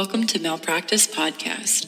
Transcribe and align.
Welcome 0.00 0.26
to 0.28 0.38
Malpractice 0.38 1.06
Podcast. 1.06 1.84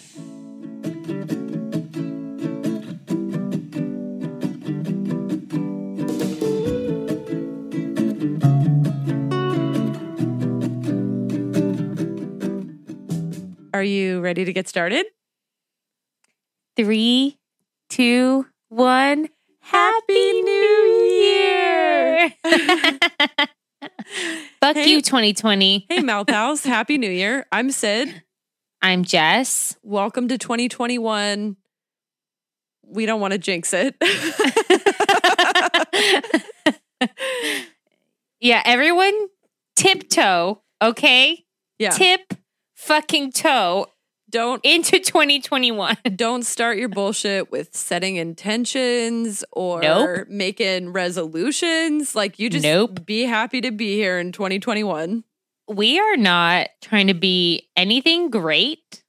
Are 13.72 13.82
you 13.82 14.20
ready 14.20 14.44
to 14.44 14.52
get 14.52 14.68
started? 14.68 15.06
Three, 16.76 17.38
two, 17.88 18.44
one. 18.68 19.30
Happy 19.60 20.32
New 20.42 20.52
Year! 21.24 22.34
Fuck 24.62 24.76
Hey. 24.76 24.90
you, 24.90 25.02
2020. 25.02 25.86
Hey, 25.88 25.98
Malpals. 25.98 26.64
Happy 26.64 26.96
New 26.96 27.10
Year. 27.10 27.46
I'm 27.50 27.72
Sid. 27.72 28.22
I'm 28.80 29.02
Jess. 29.02 29.76
Welcome 29.82 30.28
to 30.28 30.38
2021. 30.38 31.56
We 32.86 33.04
don't 33.04 33.20
want 33.20 33.32
to 33.32 33.38
jinx 33.38 33.74
it. 33.74 33.96
yeah, 38.40 38.62
everyone 38.64 39.12
tiptoe, 39.74 40.62
okay? 40.80 41.44
yeah. 41.80 41.90
Tip 41.90 42.34
fucking 42.76 43.32
toe 43.32 43.86
Don't 44.32 44.60
into 44.64 44.98
2021. 44.98 45.96
don't 46.16 46.42
start 46.44 46.78
your 46.78 46.88
bullshit 46.88 47.52
with 47.52 47.76
setting 47.76 48.16
intentions 48.16 49.44
or 49.52 49.80
Nope. 49.82 50.28
making 50.28 50.92
resolutions. 50.92 52.14
Like 52.16 52.38
you 52.38 52.50
just 52.50 52.64
Nope. 52.64 53.04
be 53.06 53.22
happy 53.22 53.60
to 53.60 53.70
be 53.70 53.94
here 53.94 54.18
in 54.18 54.32
2021. 54.32 55.22
We 55.68 56.00
are 56.00 56.16
not 56.16 56.68
trying 56.80 57.06
to 57.06 57.14
be 57.14 57.68
anything 57.76 58.30
great. 58.30 59.04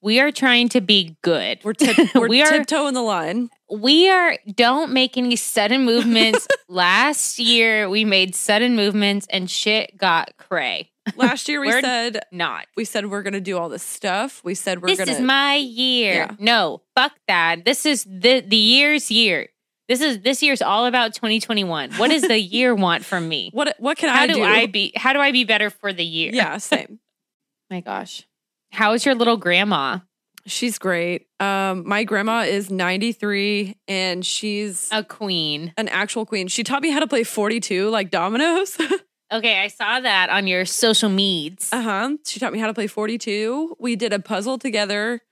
We 0.00 0.20
are 0.20 0.30
trying 0.30 0.68
to 0.70 0.80
be 0.80 1.16
good. 1.22 1.58
We're 1.64 1.72
tip, 1.74 1.96
we're 2.14 2.28
We 2.28 2.42
are- 2.42 2.50
tiptoeing 2.50 2.94
the 2.94 3.02
line. 3.02 3.50
we 3.70 4.08
are 4.08 4.38
don't 4.54 4.92
make 4.92 5.16
any 5.16 5.34
sudden 5.36 5.84
movements. 5.84 6.46
Last 6.68 7.38
year 7.40 7.88
we 7.90 8.04
made 8.04 8.34
sudden 8.36 8.76
movements 8.76 9.26
and 9.30 9.50
shit 9.50 9.96
got 9.98 10.36
cray. 10.38 10.92
Last 11.16 11.48
year 11.48 11.60
we 11.60 11.68
We're 11.68 11.80
said 11.80 12.20
Not. 12.32 12.66
we 12.76 12.84
said 12.84 13.06
we're 13.06 13.22
gonna 13.22 13.40
do 13.40 13.56
all 13.58 13.68
this 13.68 13.82
stuff. 13.82 14.40
We 14.44 14.54
said 14.54 14.82
we're 14.82 14.88
this 14.88 14.98
gonna 14.98 15.10
This 15.12 15.18
is 15.20 15.24
my 15.24 15.54
year. 15.56 16.14
Yeah. 16.14 16.30
No, 16.38 16.82
fuck 16.96 17.12
that. 17.28 17.64
This 17.64 17.86
is 17.86 18.04
the 18.04 18.40
the 18.40 18.56
year's 18.56 19.10
year. 19.10 19.48
This 19.88 20.00
is 20.00 20.20
this 20.22 20.42
year's 20.42 20.62
all 20.62 20.86
about 20.86 21.14
2021. 21.14 21.92
What 21.92 22.08
does 22.10 22.22
the 22.22 22.38
year 22.40 22.74
want 22.86 23.04
from 23.04 23.28
me? 23.28 23.50
what 23.52 23.76
what 23.78 23.96
can 23.98 24.08
How 24.08 24.22
I 24.22 24.26
do 24.26 24.34
do? 24.34 24.42
I 24.42 24.66
be 24.66 24.92
how 24.96 25.12
do 25.12 25.20
I 25.20 25.30
be 25.30 25.44
better 25.44 25.70
for 25.70 25.92
the 25.92 26.04
year? 26.04 26.30
yeah, 26.34 26.56
same. 26.58 26.98
My 27.70 27.80
gosh. 27.80 28.26
How's 28.72 29.04
your 29.06 29.14
little 29.14 29.36
grandma? 29.36 30.00
She's 30.48 30.78
great. 30.78 31.26
Um, 31.40 31.88
my 31.88 32.04
grandma 32.04 32.42
is 32.42 32.70
93 32.70 33.76
and 33.88 34.24
she's 34.24 34.88
A 34.92 35.02
queen. 35.02 35.72
an 35.76 35.88
actual 35.88 36.24
queen. 36.24 36.46
She 36.46 36.62
taught 36.62 36.82
me 36.82 36.90
how 36.90 37.00
to 37.00 37.08
play 37.08 37.24
42 37.24 37.88
like 37.90 38.10
dominoes. 38.12 38.78
Okay, 39.32 39.58
I 39.58 39.68
saw 39.68 39.98
that 40.00 40.30
on 40.30 40.46
your 40.46 40.64
social 40.64 41.08
medias. 41.08 41.68
uh 41.72 41.82
huh. 41.82 42.16
She 42.24 42.38
taught 42.38 42.52
me 42.52 42.58
how 42.60 42.68
to 42.68 42.74
play 42.74 42.86
42. 42.86 43.76
We 43.80 43.96
did 43.96 44.12
a 44.12 44.20
puzzle 44.20 44.56
together. 44.58 45.22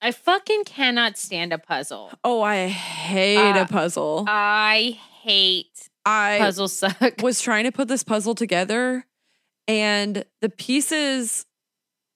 I 0.00 0.10
fucking 0.12 0.64
cannot 0.64 1.16
stand 1.18 1.52
a 1.52 1.58
puzzle. 1.58 2.10
Oh, 2.24 2.42
I 2.42 2.66
hate 2.68 3.36
Uh, 3.56 3.62
a 3.62 3.66
puzzle. 3.66 4.24
I 4.28 4.98
hate 5.22 5.88
I 6.04 6.38
puzzles 6.40 6.72
suck. 6.72 7.20
was 7.22 7.40
trying 7.40 7.64
to 7.64 7.72
put 7.72 7.88
this 7.88 8.02
puzzle 8.04 8.34
together 8.34 9.06
and 9.66 10.24
the 10.40 10.48
pieces 10.48 11.44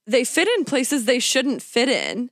they 0.06 0.24
fit 0.24 0.48
in 0.58 0.64
places 0.64 1.04
they 1.04 1.18
shouldn't 1.20 1.62
fit 1.62 1.88
in. 1.88 2.30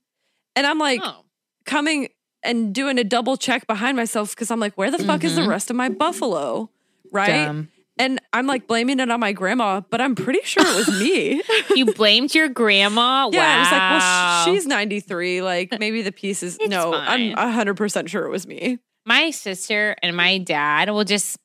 And 0.57 0.67
I'm 0.67 0.79
like 0.79 1.01
oh. 1.03 1.25
coming 1.67 2.09
and 2.43 2.75
doing 2.75 2.99
a 2.99 3.05
double 3.05 3.37
check 3.37 3.67
behind 3.67 3.97
myself 3.97 4.31
because 4.31 4.51
I'm 4.51 4.59
like, 4.61 4.75
where 4.79 4.91
the 4.91 4.99
fuck 5.05 5.23
is 5.25 5.37
the 5.37 5.43
Mhm. 5.43 5.49
rest 5.49 5.71
of 5.71 5.77
my 5.77 5.89
buffalo? 5.89 6.71
Right. 7.13 7.45
Dumb. 7.47 7.69
And 7.99 8.19
I'm 8.33 8.47
like 8.47 8.67
blaming 8.67 8.99
it 9.01 9.11
on 9.11 9.21
my 9.21 9.33
grandma, 9.33 9.83
but 9.91 10.01
I'm 10.01 10.15
pretty 10.15 10.41
sure 10.43 10.65
it 10.67 10.75
was 10.77 11.01
me. 11.01 11.43
You 11.77 11.87
blamed 11.87 12.35
your 12.35 12.49
grandma. 12.49 13.29
yeah, 13.33 13.39
wow. 13.41 13.57
I 13.57 13.59
was 13.61 13.73
like, 13.73 14.47
well, 14.47 14.55
she's 14.55 14.67
93. 14.67 15.43
Like 15.43 15.79
maybe 15.79 16.03
the 16.03 16.13
pieces. 16.13 16.57
It's 16.61 16.69
no, 16.71 16.93
fine. 16.93 17.35
I'm 17.37 17.55
100% 17.55 18.09
sure 18.09 18.25
it 18.27 18.31
was 18.31 18.47
me. 18.47 18.79
my 19.07 19.31
sister 19.31 19.95
and 20.03 20.17
my 20.17 20.39
dad 20.39 20.91
will 20.91 21.05
just 21.05 21.37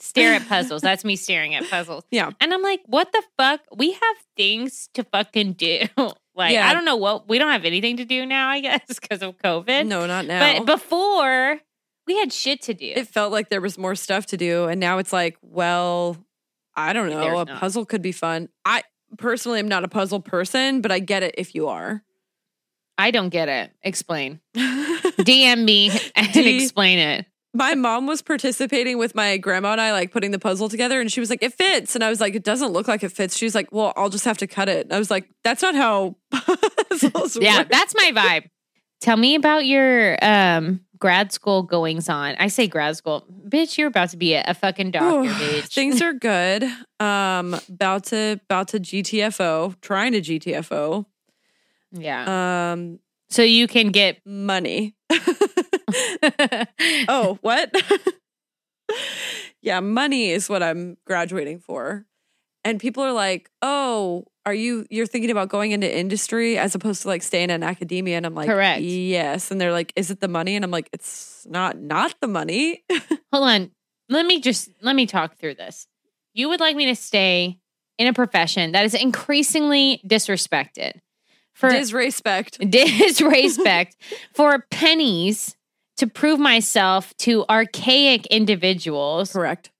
stare 0.00 0.34
at 0.34 0.46
puzzles. 0.48 0.82
That's 0.82 1.04
me 1.04 1.16
staring 1.16 1.54
at 1.54 1.68
puzzles. 1.70 2.04
Yeah. 2.10 2.30
And 2.40 2.52
I'm 2.52 2.62
like, 2.62 2.80
what 2.86 3.10
the 3.12 3.22
fuck? 3.38 3.60
We 3.74 3.92
have 3.92 4.16
things 4.36 4.88
to 4.94 5.04
fucking 5.04 5.54
do. 5.54 5.80
like, 6.34 6.52
Yeah. 6.52 6.68
I 6.68 6.74
don't 6.74 6.84
know 6.84 6.96
what 6.96 7.28
we 7.28 7.38
don't 7.38 7.50
have 7.50 7.64
anything 7.64 7.96
to 7.96 8.04
do 8.04 8.26
now, 8.26 8.48
I 8.48 8.60
guess, 8.60 8.82
because 9.00 9.22
of 9.22 9.38
COVID. 9.38 9.86
No, 9.86 10.06
not 10.06 10.26
now. 10.26 10.58
But 10.58 10.66
before, 10.66 11.60
we 12.06 12.18
had 12.18 12.32
shit 12.32 12.62
to 12.62 12.74
do. 12.74 12.92
it 12.94 13.08
felt 13.08 13.32
like 13.32 13.48
there 13.48 13.60
was 13.60 13.78
more 13.78 13.94
stuff 13.94 14.26
to 14.26 14.36
do. 14.36 14.64
And 14.64 14.78
now 14.80 14.98
it's 14.98 15.12
like, 15.12 15.36
well, 15.42 16.16
I 16.76 16.92
don't 16.92 17.08
know. 17.10 17.20
There's 17.20 17.40
a 17.40 17.44
not. 17.46 17.60
puzzle 17.60 17.84
could 17.86 18.02
be 18.02 18.12
fun. 18.12 18.48
I 18.64 18.82
personally 19.18 19.58
am 19.60 19.68
not 19.68 19.84
a 19.84 19.88
puzzle 19.88 20.20
person, 20.20 20.80
but 20.80 20.90
I 20.92 20.98
get 20.98 21.22
it 21.22 21.34
if 21.38 21.54
you 21.54 21.68
are. 21.68 22.02
I 22.98 23.10
don't 23.10 23.30
get 23.30 23.48
it. 23.48 23.70
Explain. 23.82 24.40
DM 24.56 25.64
me 25.64 25.90
and 26.16 26.32
D- 26.32 26.62
explain 26.62 26.98
it. 26.98 27.26
my 27.52 27.74
mom 27.74 28.06
was 28.06 28.22
participating 28.22 28.98
with 28.98 29.14
my 29.14 29.36
grandma 29.36 29.72
and 29.72 29.80
I, 29.80 29.92
like 29.92 30.10
putting 30.12 30.30
the 30.30 30.38
puzzle 30.38 30.68
together, 30.68 31.00
and 31.00 31.10
she 31.10 31.20
was 31.20 31.30
like, 31.30 31.42
"It 31.42 31.52
fits," 31.54 31.94
and 31.94 32.04
I 32.04 32.08
was 32.08 32.20
like, 32.20 32.34
"It 32.34 32.44
doesn't 32.44 32.72
look 32.72 32.86
like 32.88 33.02
it 33.02 33.10
fits." 33.12 33.36
She 33.36 33.46
was 33.46 33.54
like, 33.54 33.68
"Well, 33.72 33.92
I'll 33.96 34.10
just 34.10 34.24
have 34.24 34.38
to 34.38 34.46
cut 34.46 34.68
it." 34.68 34.86
And 34.86 34.92
I 34.92 34.98
was 34.98 35.10
like, 35.10 35.28
"That's 35.42 35.62
not 35.62 35.74
how 35.74 36.16
puzzles 36.32 37.36
Yeah, 37.40 37.58
work." 37.58 37.68
that's 37.70 37.94
my 37.96 38.12
vibe. 38.14 38.48
Tell 39.00 39.16
me 39.16 39.34
about 39.34 39.66
your 39.66 40.16
um 40.24 40.80
grad 41.04 41.32
school 41.32 41.62
goings 41.62 42.08
on. 42.08 42.34
I 42.38 42.48
say 42.48 42.66
grad 42.66 42.96
school. 42.96 43.26
Bitch, 43.46 43.76
you're 43.76 43.88
about 43.88 44.08
to 44.10 44.16
be 44.16 44.32
a, 44.32 44.42
a 44.46 44.54
fucking 44.54 44.92
doctor, 44.92 45.28
bitch. 45.28 45.66
Things 45.66 46.00
are 46.06 46.14
good. 46.14 46.64
Um, 46.98 47.54
about 47.68 48.04
to 48.04 48.40
about 48.48 48.68
to 48.68 48.80
GTFO, 48.80 49.78
trying 49.82 50.12
to 50.12 50.22
GTFO. 50.22 51.04
yeah. 51.92 52.72
Um, 52.72 53.00
so 53.28 53.42
you 53.42 53.68
can 53.68 53.88
get 53.88 54.22
money. 54.26 54.94
oh, 57.06 57.36
what? 57.42 57.70
yeah, 59.60 59.80
money 59.80 60.30
is 60.30 60.48
what 60.48 60.62
I'm 60.62 60.96
graduating 61.06 61.58
for. 61.58 62.06
And 62.64 62.80
people 62.80 63.02
are 63.02 63.12
like, 63.12 63.50
"Oh, 63.60 64.24
are 64.46 64.54
you 64.54 64.86
you're 64.90 65.06
thinking 65.06 65.30
about 65.30 65.48
going 65.48 65.72
into 65.72 65.90
industry 65.92 66.58
as 66.58 66.74
opposed 66.74 67.02
to 67.02 67.08
like 67.08 67.22
staying 67.22 67.50
in 67.50 67.62
academia?" 67.62 68.16
And 68.16 68.26
I'm 68.26 68.34
like, 68.34 68.48
Correct. 68.48 68.82
Yes. 68.82 69.50
And 69.50 69.60
they're 69.60 69.72
like, 69.72 69.92
"Is 69.96 70.10
it 70.10 70.20
the 70.20 70.28
money?" 70.28 70.56
And 70.56 70.64
I'm 70.64 70.70
like, 70.70 70.88
"It's 70.92 71.46
not 71.48 71.78
not 71.78 72.14
the 72.20 72.28
money." 72.28 72.84
Hold 73.32 73.48
on. 73.48 73.70
Let 74.08 74.26
me 74.26 74.40
just 74.40 74.68
let 74.82 74.94
me 74.94 75.06
talk 75.06 75.36
through 75.38 75.54
this. 75.54 75.86
You 76.34 76.48
would 76.50 76.60
like 76.60 76.76
me 76.76 76.86
to 76.86 76.94
stay 76.96 77.58
in 77.98 78.06
a 78.06 78.12
profession 78.12 78.72
that 78.72 78.84
is 78.84 78.94
increasingly 78.94 80.00
disrespected 80.06 80.94
for 81.54 81.70
Disrespect. 81.70 82.58
disrespect 82.70 83.96
for 84.34 84.66
pennies 84.70 85.56
to 85.96 86.08
prove 86.08 86.40
myself 86.40 87.16
to 87.18 87.44
archaic 87.48 88.26
individuals. 88.26 89.32
Correct. 89.32 89.70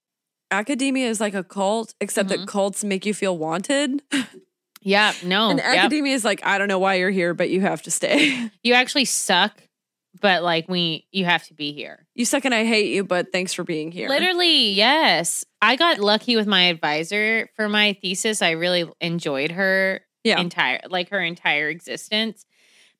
Academia 0.52 1.08
is 1.08 1.20
like 1.20 1.34
a 1.34 1.42
cult, 1.42 1.94
except 2.00 2.28
Mhm. 2.28 2.36
that 2.38 2.46
cults 2.46 2.84
make 2.84 3.04
you 3.04 3.12
feel 3.12 3.36
wanted. 3.36 4.02
Yeah, 4.84 5.12
no. 5.24 5.50
and 5.50 5.58
yep. 5.58 5.76
academia 5.78 6.14
is 6.14 6.24
like, 6.24 6.44
I 6.46 6.58
don't 6.58 6.68
know 6.68 6.78
why 6.78 6.94
you're 6.96 7.10
here, 7.10 7.34
but 7.34 7.50
you 7.50 7.60
have 7.62 7.82
to 7.82 7.90
stay. 7.90 8.50
You 8.62 8.74
actually 8.74 9.06
suck, 9.06 9.60
but 10.20 10.42
like 10.42 10.68
we 10.68 11.06
you 11.10 11.24
have 11.24 11.42
to 11.48 11.54
be 11.54 11.72
here. 11.72 12.06
you 12.14 12.24
suck 12.24 12.44
and 12.44 12.54
I 12.54 12.64
hate 12.64 12.92
you, 12.92 13.02
but 13.04 13.32
thanks 13.32 13.52
for 13.52 13.64
being 13.64 13.90
here. 13.92 14.08
Literally, 14.08 14.70
yes. 14.70 15.44
I 15.60 15.76
got 15.76 15.98
lucky 15.98 16.36
with 16.36 16.46
my 16.46 16.64
advisor 16.64 17.48
for 17.56 17.68
my 17.68 17.94
thesis. 18.00 18.40
I 18.42 18.52
really 18.52 18.88
enjoyed 19.00 19.50
her 19.52 20.00
Yeah. 20.22 20.38
entire 20.40 20.80
like 20.88 21.08
her 21.10 21.20
entire 21.20 21.68
existence. 21.68 22.44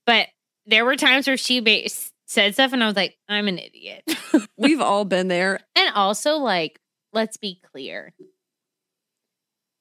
But 0.06 0.28
there 0.66 0.84
were 0.84 0.96
times 0.96 1.26
where 1.26 1.36
she 1.36 1.60
ba- 1.60 1.88
said 2.26 2.54
stuff 2.54 2.72
and 2.72 2.82
I 2.82 2.86
was 2.86 2.96
like, 2.96 3.16
I'm 3.28 3.48
an 3.48 3.58
idiot. 3.58 4.02
We've 4.56 4.80
all 4.80 5.04
been 5.04 5.28
there. 5.28 5.60
and 5.76 5.94
also 5.94 6.36
like, 6.38 6.80
let's 7.12 7.36
be 7.36 7.60
clear. 7.72 8.12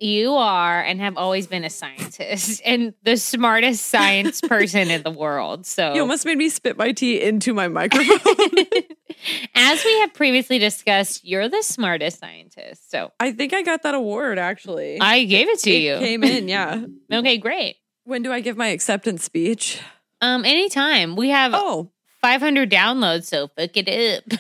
You 0.04 0.34
are 0.36 0.82
and 0.82 1.00
have 1.00 1.16
always 1.18 1.48
been 1.48 1.64
a 1.64 1.70
scientist 1.70 2.62
and 2.66 2.94
the 3.04 3.16
smartest 3.16 3.88
science 3.88 4.42
person 4.54 4.92
in 4.92 5.02
the 5.02 5.12
world. 5.12 5.66
So 5.66 5.94
You 5.94 6.02
almost 6.02 6.26
made 6.26 6.38
me 6.38 6.50
spit 6.50 6.78
my 6.78 6.92
tea 6.92 7.22
into 7.22 7.54
my 7.54 7.70
microphone. 7.70 8.12
As 9.56 9.86
we 9.86 10.00
have 10.02 10.14
previously 10.14 10.60
discussed, 10.60 11.24
you're 11.24 11.48
the 11.48 11.62
smartest 11.64 12.20
scientist. 12.20 12.92
So 12.92 13.12
I 13.20 13.32
think 13.32 13.54
I 13.54 13.62
got 13.62 13.84
that 13.84 13.96
award 13.96 14.38
actually. 14.40 15.00
I 15.00 15.24
gave 15.24 15.48
it 15.48 15.60
to 15.60 15.72
it 15.72 15.78
you. 15.78 15.98
came 16.00 16.24
in, 16.26 16.50
yeah. 16.50 16.84
Okay, 17.12 17.38
great. 17.38 17.78
When 18.04 18.24
do 18.24 18.32
I 18.34 18.42
give 18.42 18.58
my 18.58 18.68
acceptance 18.68 19.24
speech? 19.24 19.80
Um, 20.20 20.44
anytime. 20.44 21.16
We 21.16 21.30
have 21.30 21.54
Oh, 21.56 21.92
500 22.22 22.70
downloads, 22.70 23.24
so 23.26 23.48
fuck 23.58 23.72
it 23.76 23.88
up. 23.88 24.40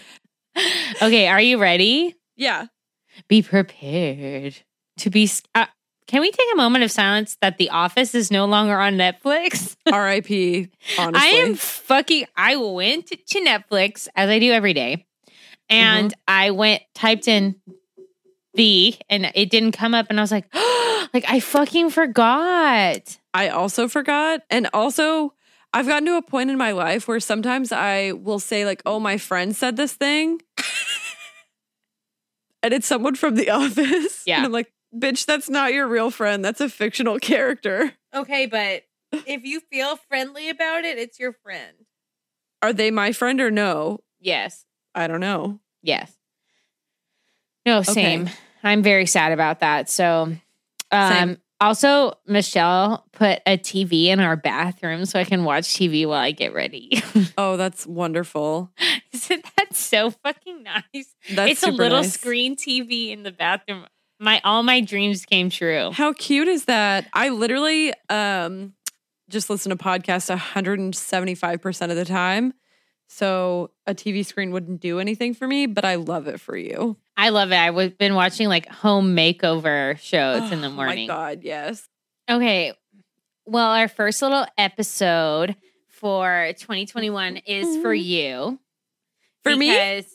okay, 1.01 1.27
are 1.27 1.39
you 1.41 1.57
ready? 1.57 2.15
yeah. 2.35 2.65
Be 3.29 3.41
prepared 3.43 4.55
to 4.97 5.09
be. 5.09 5.29
Uh, 5.55 5.65
can 6.05 6.21
we 6.21 6.31
take 6.31 6.47
a 6.53 6.57
moment 6.57 6.83
of 6.83 6.91
silence 6.91 7.37
that 7.41 7.57
The 7.57 7.69
Office 7.69 8.13
is 8.13 8.29
no 8.29 8.45
longer 8.45 8.77
on 8.77 8.95
Netflix? 8.95 9.75
R.I.P. 9.91 10.69
Honestly, 10.99 11.21
I 11.21 11.31
am 11.31 11.55
fucking. 11.55 12.25
I 12.35 12.57
went 12.57 13.07
to 13.07 13.39
Netflix 13.39 14.07
as 14.15 14.29
I 14.29 14.39
do 14.39 14.51
every 14.51 14.73
day, 14.73 15.05
and 15.69 16.11
Mm-hmm. 16.11 16.19
I 16.27 16.51
went 16.51 16.83
typed 16.93 17.27
in 17.27 17.55
the, 18.53 18.95
and 19.09 19.31
it 19.33 19.49
didn't 19.49 19.71
come 19.71 19.93
up, 19.93 20.07
and 20.09 20.19
I 20.19 20.23
was 20.23 20.31
like, 20.31 20.45
like 21.13 21.25
I 21.27 21.39
fucking 21.39 21.89
forgot. 21.89 23.17
I 23.33 23.49
also 23.49 23.87
forgot. 23.87 24.41
And 24.49 24.69
also, 24.73 25.33
I've 25.73 25.87
gotten 25.87 26.05
to 26.05 26.17
a 26.17 26.21
point 26.21 26.51
in 26.51 26.57
my 26.57 26.73
life 26.73 27.07
where 27.07 27.19
sometimes 27.19 27.71
I 27.71 28.11
will 28.11 28.39
say, 28.39 28.65
like, 28.65 28.83
oh, 28.85 28.99
my 28.99 29.17
friend 29.17 29.55
said 29.55 29.75
this 29.75 29.93
thing. 29.93 30.39
and 32.61 32.73
it's 32.73 32.87
someone 32.87 33.15
from 33.15 33.35
the 33.35 33.49
office. 33.49 34.23
Yeah. 34.25 34.37
And 34.37 34.45
I'm 34.45 34.51
like, 34.51 34.71
bitch, 34.95 35.25
that's 35.25 35.49
not 35.49 35.73
your 35.73 35.87
real 35.87 36.11
friend. 36.11 36.43
That's 36.43 36.61
a 36.61 36.69
fictional 36.69 37.19
character. 37.19 37.93
Okay, 38.13 38.45
but 38.45 38.83
if 39.25 39.43
you 39.43 39.59
feel 39.71 39.95
friendly 39.95 40.49
about 40.49 40.85
it, 40.85 40.97
it's 40.97 41.19
your 41.19 41.33
friend. 41.33 41.73
Are 42.61 42.73
they 42.73 42.91
my 42.91 43.11
friend 43.11 43.41
or 43.41 43.51
no? 43.51 43.99
Yes, 44.19 44.65
I 44.95 45.07
don't 45.07 45.19
know. 45.19 45.59
yes. 45.81 46.15
No, 47.65 47.81
same. 47.81 48.29
I'm 48.63 48.83
very 48.83 49.05
sad 49.05 49.31
about 49.31 49.61
that. 49.61 49.89
So, 49.89 50.33
um, 50.91 51.11
Same. 51.11 51.37
also 51.61 52.13
Michelle 52.27 53.05
put 53.13 53.39
a 53.45 53.57
TV 53.57 54.07
in 54.07 54.19
our 54.19 54.35
bathroom 54.35 55.05
so 55.05 55.17
I 55.19 55.23
can 55.23 55.45
watch 55.45 55.63
TV 55.65 56.05
while 56.05 56.19
I 56.19 56.31
get 56.31 56.53
ready. 56.53 57.01
Oh, 57.37 57.57
that's 57.57 57.87
wonderful. 57.87 58.69
Isn't 59.11 59.45
that 59.55 59.73
so 59.75 60.11
fucking 60.11 60.61
nice? 60.63 61.15
That's 61.31 61.51
it's 61.51 61.63
a 61.63 61.71
little 61.71 62.01
nice. 62.01 62.13
screen 62.13 62.55
TV 62.55 63.11
in 63.11 63.23
the 63.23 63.31
bathroom. 63.31 63.85
My 64.23 64.39
all 64.45 64.63
my 64.63 64.79
dreams 64.79 65.25
came 65.25 65.49
true. 65.49 65.91
How 65.91 66.13
cute 66.13 66.47
is 66.47 66.65
that? 66.65 67.07
I 67.13 67.27
literally 67.29 67.93
um 68.09 68.73
just 69.29 69.49
listen 69.49 69.69
to 69.71 69.75
podcasts 69.75 70.33
175% 70.35 71.89
of 71.89 71.95
the 71.97 72.05
time. 72.05 72.53
So 73.07 73.71
a 73.85 73.93
TV 73.93 74.25
screen 74.25 74.51
wouldn't 74.51 74.79
do 74.79 74.99
anything 74.99 75.33
for 75.33 75.47
me, 75.47 75.65
but 75.65 75.83
I 75.83 75.95
love 75.95 76.27
it 76.27 76.39
for 76.39 76.55
you. 76.55 76.95
I 77.17 77.29
love 77.29 77.51
it. 77.51 77.57
I've 77.57 77.97
been 77.97 78.15
watching 78.15 78.47
like 78.47 78.67
home 78.69 79.15
makeover 79.15 79.97
shows 79.99 80.51
in 80.51 80.61
the 80.61 80.67
Oh 80.69 80.71
morning. 80.71 81.07
my 81.07 81.13
god, 81.13 81.39
yes. 81.43 81.87
Okay. 82.29 82.73
Well, 83.45 83.71
our 83.71 83.89
first 83.89 84.21
little 84.21 84.45
episode 84.57 85.57
for 85.89 86.53
2021 86.57 87.37
is 87.37 87.81
for 87.81 87.93
you. 87.93 88.57
For 89.43 89.53
me? 89.55 89.67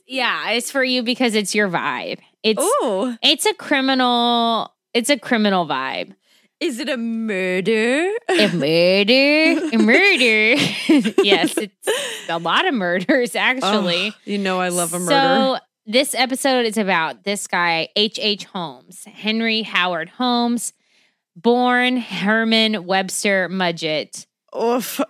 Yeah, 0.07 0.51
it's 0.53 0.71
for 0.71 0.83
you 0.83 1.03
because 1.03 1.35
it's 1.35 1.55
your 1.55 1.69
vibe. 1.69 2.21
It's 2.43 2.61
Oh, 2.63 3.17
it's 3.23 3.47
a 3.47 3.55
criminal 3.55 4.73
it's 4.95 5.11
a 5.11 5.19
criminal 5.19 5.67
vibe. 5.67 6.15
is 6.61 6.79
it 6.81 6.89
a 6.89 6.97
murder? 6.97 8.09
A 8.29 8.49
murder, 8.49 9.69
a 9.73 9.79
murder. 9.79 10.55
yes, 11.23 11.57
it's 11.59 11.89
a 12.29 12.39
lot 12.39 12.67
of 12.67 12.75
murders 12.75 13.37
actually. 13.37 14.13
Oh, 14.15 14.21
you 14.25 14.39
know 14.39 14.61
I 14.61 14.69
love 14.69 14.93
a 14.95 14.99
murder. 14.99 15.11
So 15.11 15.59
this 15.87 16.15
episode 16.15 16.67
is 16.67 16.77
about 16.77 17.25
this 17.25 17.47
guy, 17.47 17.89
H. 17.97 18.19
H. 18.21 18.45
Holmes, 18.45 19.05
Henry 19.05 19.63
Howard 19.63 20.09
Holmes, 20.11 20.73
born 21.37 21.97
Herman 21.97 22.85
Webster 22.85 23.49
Mudgett, 23.49 24.27
Oof. 24.55 25.01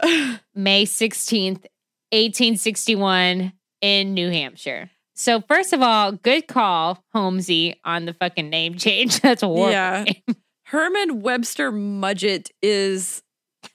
May 0.55 0.85
16th, 0.85 1.65
1861 2.13 3.53
in 3.81 4.15
New 4.15 4.31
Hampshire. 4.31 4.91
So 5.21 5.41
first 5.43 5.73
of 5.73 5.83
all, 5.83 6.13
good 6.13 6.47
call, 6.47 7.03
Holmesy, 7.13 7.75
on 7.85 8.05
the 8.05 8.15
fucking 8.15 8.49
name 8.51 8.77
change. 8.77 9.21
That's 9.21 9.43
a 9.43 9.47
horrible 9.47 9.73
Yeah. 9.73 10.05
name. 10.05 10.37
Herman 10.67 11.23
Webster 11.23 11.73
Mudgett 11.73 12.51
is 12.63 13.23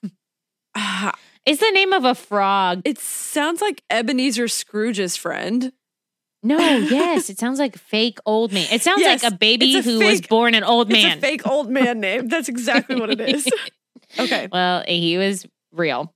Ah, 0.75 1.11
It's 1.45 1.59
the 1.59 1.69
name 1.71 1.91
of 1.93 2.05
a 2.05 2.15
frog. 2.15 2.81
it 2.85 2.97
sounds 2.97 3.61
like 3.61 3.83
Ebenezer 3.89 4.47
Scrooge's 4.47 5.17
friend. 5.17 5.73
No, 6.41 6.57
yes, 6.77 7.29
it 7.29 7.39
sounds 7.39 7.59
like 7.59 7.77
fake 7.77 8.19
old 8.25 8.51
man. 8.53 8.67
It 8.71 8.81
sounds 8.81 9.01
Yes, 9.01 9.23
like 9.23 9.33
a 9.33 9.35
baby 9.35 9.77
a 9.77 9.81
who 9.81 9.99
was 9.99 10.21
born 10.21 10.55
an 10.55 10.63
old 10.63 10.89
man. 10.89 11.05
It's 11.05 11.17
a 11.17 11.21
fake 11.21 11.45
old 11.47 11.69
man 11.69 11.99
name. 11.99 12.27
That's 12.29 12.47
exactly 12.49 12.95
what 12.99 13.09
it 13.11 13.19
is. 13.35 13.47
Okay. 14.17 14.47
Well, 14.51 14.83
he 14.87 15.17
was 15.17 15.45
real. 15.73 16.13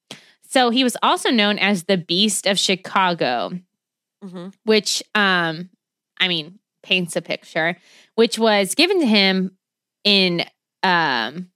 So 0.49 0.69
he 0.69 0.83
was 0.85 0.95
also 1.03 1.29
known 1.31 1.59
as 1.59 1.83
the 1.83 1.97
Beast 1.97 2.45
of 2.47 2.57
Chicago, 2.57 3.51
Mhm. 4.27 4.53
which 4.65 5.01
um 5.15 5.69
I 6.19 6.27
mean 6.27 6.59
paints 6.83 7.15
a 7.15 7.21
picture, 7.21 7.77
which 8.15 8.37
was 8.39 8.75
given 8.75 8.99
to 9.01 9.05
him 9.05 9.57
in 10.03 10.45
um 10.83 11.49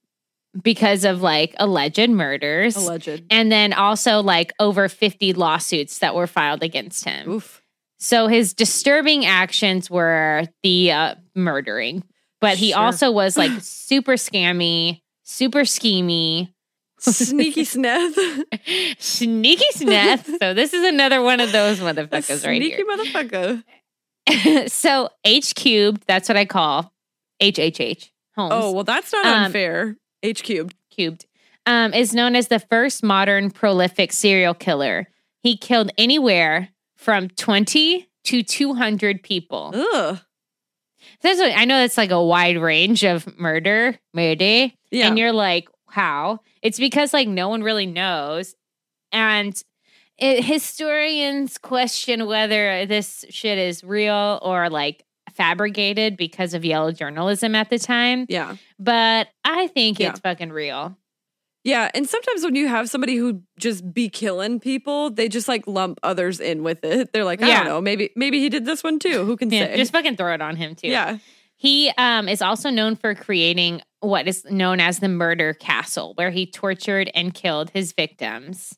because 0.62 1.06
of 1.06 1.22
like 1.22 1.56
alleged 1.58 2.10
murders. 2.10 2.76
Alleged. 2.76 3.24
and 3.30 3.52
then 3.52 3.72
also 3.74 4.22
like 4.22 4.52
over 4.60 4.90
50 4.90 5.34
lawsuits 5.34 6.00
that 6.00 6.14
were 6.16 6.28
filed 6.28 6.62
against 6.64 7.06
him. 7.06 7.30
Oof. 7.30 7.62
So 8.00 8.28
his 8.28 8.54
disturbing 8.54 9.26
actions 9.26 9.90
were 9.90 10.46
the 10.64 10.92
uh, 10.92 11.16
murdering, 11.36 12.04
but 12.42 12.58
he 12.58 12.72
Sure. 12.72 12.80
also 12.82 13.12
was 13.12 13.38
like 13.38 13.52
super 13.62 14.14
scammy, 14.14 15.02
super 15.24 15.62
schemy, 15.62 16.52
Sneaky 17.01 17.62
Sneth. 17.65 18.15
sneaky 19.00 19.65
sneth. 19.74 20.25
so 20.39 20.53
this 20.53 20.74
is 20.74 20.83
another 20.86 21.21
one 21.21 21.39
of 21.39 21.51
those 21.51 21.80
motherfuckers 21.80 22.45
right 22.45 22.62
here. 22.62 22.77
sneaky 22.77 22.83
motherfucker. 22.83 23.63
so 24.71 25.09
H 25.25 25.56
cubed, 25.56 26.03
that's 26.07 26.30
what 26.30 26.38
I 26.38 26.45
call 26.45 26.94
H 27.39 27.57
H 27.59 27.80
H 27.80 28.13
Holmes. 28.36 28.51
Oh, 28.56 28.71
well, 28.71 28.83
that's 28.83 29.12
not 29.12 29.25
Um, 29.25 29.44
unfair. 29.45 29.98
H 30.24 30.44
cubed. 30.44 30.75
cubed, 30.92 31.25
um, 31.65 31.94
is 31.94 32.13
known 32.13 32.36
as 32.36 32.48
the 32.50 32.59
first 32.59 33.03
modern 33.03 33.50
prolific 33.50 34.12
serial 34.13 34.53
killer. 34.53 35.07
He 35.42 35.57
killed 35.57 35.89
anywhere 35.98 36.69
from 36.98 37.30
20 37.30 38.07
to 38.25 38.44
200 38.44 39.24
people. 39.24 39.71
Ugh. 39.74 40.19
That's 41.24 41.39
what, 41.39 41.51
I 41.57 41.65
know 41.65 41.80
that's 41.80 41.98
like 41.98 42.12
a 42.12 42.24
wide 42.24 42.59
range 42.59 43.03
of 43.03 43.38
murder, 43.39 43.98
murder. 44.13 44.71
Yeah. 44.92 45.07
And 45.07 45.18
you're 45.18 45.31
like, 45.31 45.68
how? 45.92 46.40
It's 46.62 46.80
because 46.80 47.14
like 47.14 47.28
no 47.28 47.50
one 47.50 47.62
really 47.64 47.86
knows. 47.86 48.56
And 49.12 49.62
it, 50.18 50.44
historians 50.44 51.58
question 51.58 52.26
whether 52.28 52.86
this 52.86 53.26
shit 53.30 53.58
is 53.58 53.84
real 53.84 54.40
or 54.42 54.70
like 54.70 55.04
fabricated 55.34 56.18
because 56.18 56.54
of 56.54 56.66
yellow 56.66 56.92
journalism 56.92 57.56
at 57.56 57.70
the 57.70 57.80
time. 57.80 58.26
yeah. 58.30 58.56
But 58.80 59.28
I 59.46 59.68
think 59.68 60.00
Yeah. 60.00 60.10
it's 60.12 60.20
fucking 60.20 60.52
real. 60.52 60.98
Yeah. 61.64 61.90
And 61.94 62.10
sometimes 62.10 62.44
when 62.44 62.56
you 62.56 62.68
have 62.68 62.89
somebody 62.89 63.15
who 63.15 63.42
just 63.60 63.94
be 63.94 64.10
killing 64.10 64.60
people, 64.60 65.10
they 65.12 65.30
just 65.30 65.48
like 65.48 65.65
lump 65.68 66.00
others 66.04 66.39
in 66.39 66.63
with 66.63 66.84
it. 66.84 67.13
They're 67.13 67.24
like, 67.25 67.42
I 67.42 67.48
Yeah. 67.48 67.58
don't 67.60 67.68
know, 67.68 67.82
maybe 67.82 68.10
maybe 68.15 68.39
he 68.39 68.50
did 68.50 68.65
this 68.65 68.84
one 68.84 69.00
too. 69.00 69.25
Who 69.25 69.38
can 69.38 69.51
Yeah, 69.51 69.68
say? 69.68 69.77
just 69.77 69.92
fucking 69.92 70.18
throw 70.18 70.34
it 70.34 70.42
on 70.42 70.56
him 70.56 70.75
too. 70.75 70.88
yeah. 70.88 71.18
He 71.62 71.91
um, 71.96 72.27
is 72.27 72.41
also 72.41 72.72
known 72.72 72.96
for 72.96 73.13
creating 73.13 73.82
what 74.00 74.27
is 74.27 74.44
known 74.46 74.80
as 74.80 74.98
the 74.98 75.08
murder 75.08 75.53
castle, 75.53 76.13
where 76.15 76.32
he 76.32 76.48
tortured 76.48 77.12
and 77.13 77.36
killed 77.36 77.70
his 77.70 77.91
victims. 77.94 78.75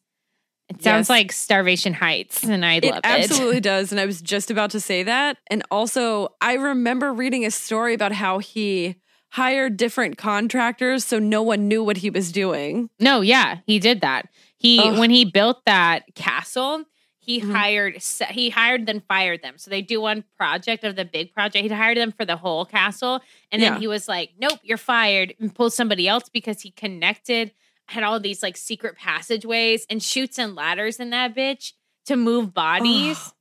It 0.68 0.84
sounds 0.84 1.06
Yes. 1.06 1.10
like 1.10 1.32
Starvation 1.32 1.94
Heights, 1.94 2.44
and 2.44 2.66
I 2.66 2.74
It 2.76 2.84
love 2.84 2.98
it. 2.98 3.02
absolutely 3.06 3.60
does. 3.72 3.94
And 3.94 4.02
I 4.02 4.06
was 4.06 4.22
just 4.22 4.52
about 4.52 4.72
to 4.72 4.82
say 4.82 5.04
that. 5.04 5.38
And 5.50 5.64
also, 5.72 6.28
I 6.42 6.56
remember 6.56 7.14
reading 7.14 7.46
a 7.46 7.52
story 7.52 7.94
about 7.94 8.12
how 8.12 8.40
he 8.40 8.96
hired 9.32 9.78
different 9.78 10.18
contractors 10.18 11.06
so 11.06 11.20
no 11.20 11.42
one 11.42 11.70
knew 11.70 11.86
what 11.86 11.98
he 11.98 12.10
was 12.10 12.34
doing. 12.34 12.90
No, 13.00 13.22
yeah, 13.22 13.60
he 13.66 13.80
did 13.80 14.02
that. 14.02 14.28
He 14.58 14.80
Ugh. 14.80 15.00
when 15.00 15.10
he 15.10 15.24
built 15.24 15.64
that 15.66 16.04
castle, 16.16 16.84
he 17.24 17.40
Mhm. 17.42 17.52
hired 17.54 18.04
he 18.32 18.50
hired 18.50 18.86
then 18.86 19.02
fired 19.08 19.42
them. 19.42 19.58
So 19.58 19.70
they 19.72 19.82
do 19.82 20.02
one 20.02 20.24
project 20.38 20.84
of 20.84 20.96
the 20.96 21.06
big 21.06 21.34
project. 21.34 21.64
He 21.64 21.70
hired 21.70 21.98
them 21.98 22.12
for 22.12 22.26
the 22.26 22.36
whole 22.38 22.66
castle, 22.66 23.22
and 23.52 23.62
then 23.62 23.74
Yeah. 23.74 23.80
he 23.80 23.88
was 23.88 24.08
like, 24.08 24.32
"Nope, 24.38 24.60
you're 24.64 24.78
fired," 24.78 25.34
and 25.40 25.54
pulled 25.54 25.74
somebody 25.74 26.08
else 26.08 26.30
because 26.30 26.62
he 26.62 26.72
connected 26.72 27.52
had 27.90 28.04
all 28.04 28.20
these 28.20 28.42
like 28.42 28.56
secret 28.58 28.98
passageways 28.98 29.86
and 29.90 30.02
Chutes 30.02 30.38
and 30.40 30.56
Ladders 30.56 31.00
in 31.00 31.10
that 31.12 31.36
bitch 31.36 31.74
to 32.06 32.16
move 32.16 32.54
bodies. 32.54 33.18
Oh, 33.20 33.32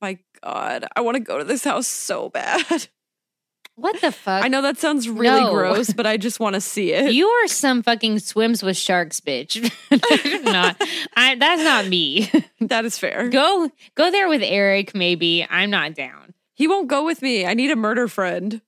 my 0.00 0.18
God. 0.42 0.86
I 0.96 1.00
want 1.02 1.16
to 1.16 1.20
go 1.20 1.38
to 1.38 1.44
this 1.44 1.64
house 1.64 1.86
so 1.86 2.28
bad. 2.28 2.88
What 3.76 4.00
the 4.00 4.12
fuck? 4.12 4.44
I 4.44 4.48
know 4.48 4.62
that 4.62 4.78
sounds 4.78 5.08
really 5.08 5.40
No. 5.40 5.52
gross, 5.52 5.92
but 5.92 6.06
I 6.06 6.16
just 6.18 6.38
want 6.38 6.54
to 6.54 6.60
see 6.60 6.92
it. 6.92 7.12
You 7.12 7.26
are 7.26 7.48
some 7.48 7.82
fucking 7.82 8.18
swims 8.18 8.62
with 8.62 8.76
sharks, 8.76 9.20
bitch. 9.20 9.62
not, 10.44 10.76
I, 11.16 11.36
that's 11.36 11.62
not 11.62 11.86
me. 11.88 12.30
that 12.60 12.84
is 12.84 12.98
fair. 12.98 13.28
go 13.30 13.70
go 13.94 14.10
there 14.10 14.28
with 14.28 14.42
Eric. 14.44 14.94
Maybe 14.94 15.46
I'm 15.48 15.70
not 15.70 15.94
down. 15.94 16.34
He 16.54 16.68
won't 16.68 16.88
go 16.88 17.04
with 17.04 17.22
me. 17.22 17.46
I 17.46 17.54
need 17.54 17.70
a 17.70 17.76
murder 17.76 18.08
friend. 18.08 18.60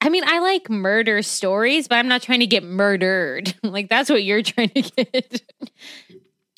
I 0.00 0.08
mean, 0.08 0.24
I 0.26 0.38
like 0.40 0.70
murder 0.70 1.20
stories, 1.22 1.86
but 1.88 1.96
I'm 1.96 2.08
not 2.08 2.22
trying 2.22 2.40
to 2.40 2.46
get 2.46 2.64
murdered. 2.64 3.54
like 3.62 3.88
that's 3.88 4.08
what 4.08 4.24
you're 4.24 4.42
trying 4.42 4.70
to 4.70 4.82
get. 4.82 5.42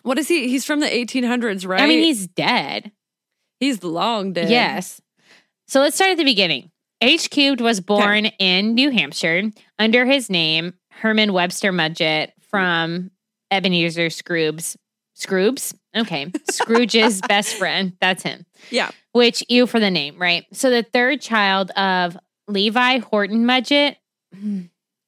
What 0.02 0.18
is 0.18 0.28
he? 0.28 0.48
He's 0.48 0.64
from 0.64 0.80
the 0.80 0.86
1800s, 0.86 1.66
right? 1.66 1.80
I 1.80 1.86
mean, 1.86 2.02
he's 2.02 2.26
dead. 2.28 2.92
he's 3.58 3.82
long 3.82 4.32
dead. 4.32 4.50
Yes. 4.50 5.00
So 5.66 5.80
let's 5.80 5.96
start 5.96 6.12
at 6.12 6.16
the 6.16 6.24
beginning. 6.24 6.70
H 7.00 7.30
cubed 7.30 7.60
was 7.60 7.80
born 7.80 8.26
in 8.26 8.74
New 8.74 8.90
Hampshire 8.90 9.50
under 9.78 10.04
his 10.04 10.28
name 10.28 10.74
Herman 10.90 11.32
Webster 11.32 11.72
Mudgett 11.72 12.32
from 12.50 13.10
Ebenezer 13.50 14.10
Scrooge's 14.10 14.76
Scrooge's 15.14 15.74
okay 15.96 16.30
Scrooge's 16.50 17.20
best 17.28 17.54
friend. 17.54 17.92
That's 18.00 18.22
him. 18.22 18.46
Yeah. 18.70 18.90
Which 19.12 19.44
you 19.48 19.66
for 19.66 19.80
the 19.80 19.90
name, 19.90 20.18
right? 20.20 20.44
So 20.52 20.70
the 20.70 20.82
third 20.82 21.20
child 21.20 21.70
of 21.72 22.16
Levi 22.46 22.98
Horton 22.98 23.44
Mudgett 23.44 23.96
hmm, 24.34 24.62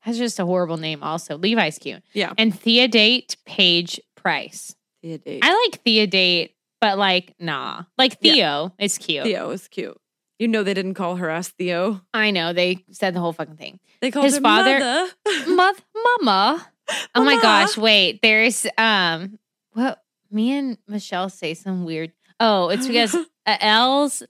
That's 0.04 0.18
just 0.18 0.38
a 0.38 0.46
horrible 0.46 0.76
name. 0.76 1.02
Also, 1.02 1.36
Levi's 1.38 1.78
cute. 1.78 2.02
Yeah. 2.12 2.32
and 2.38 2.58
Theodate 2.58 3.36
Page 3.46 4.00
Price. 4.16 4.74
Theodate. 5.02 5.42
I 5.44 5.54
like 5.66 5.82
Theodate, 5.82 6.54
but 6.80 6.98
like 6.98 7.34
nah, 7.40 7.84
like 7.98 8.16
Yeah. 8.20 8.32
Theo 8.32 8.72
is 8.78 8.98
cute. 8.98 9.24
Theo 9.24 9.50
is 9.50 9.66
cute. 9.68 9.98
You 10.40 10.48
know 10.48 10.62
they 10.62 10.72
didn't 10.74 10.94
call 10.94 11.16
her 11.16 11.28
ass 11.28 11.48
Theo. 11.50 12.00
I 12.14 12.30
know 12.30 12.54
they 12.54 12.82
said 12.90 13.14
the 13.14 13.20
whole 13.20 13.34
fucking 13.34 13.56
thing. 13.56 13.78
They 14.00 14.10
called 14.10 14.24
His 14.24 14.38
him 14.38 14.42
father- 14.42 14.78
Mother. 14.80 15.12
Moth, 15.54 15.82
mama. 16.20 16.66
Oh 17.14 17.22
my 17.22 17.40
gosh! 17.40 17.76
Wait, 17.76 18.20
there's 18.20 18.66
um, 18.76 19.38
what 19.74 20.02
me 20.28 20.50
and 20.58 20.76
Michelle 20.88 21.28
say 21.28 21.54
some 21.54 21.84
weird. 21.84 22.10
Oh, 22.40 22.68
it's 22.70 22.88
because 22.88 23.16
Elle's 23.46 24.24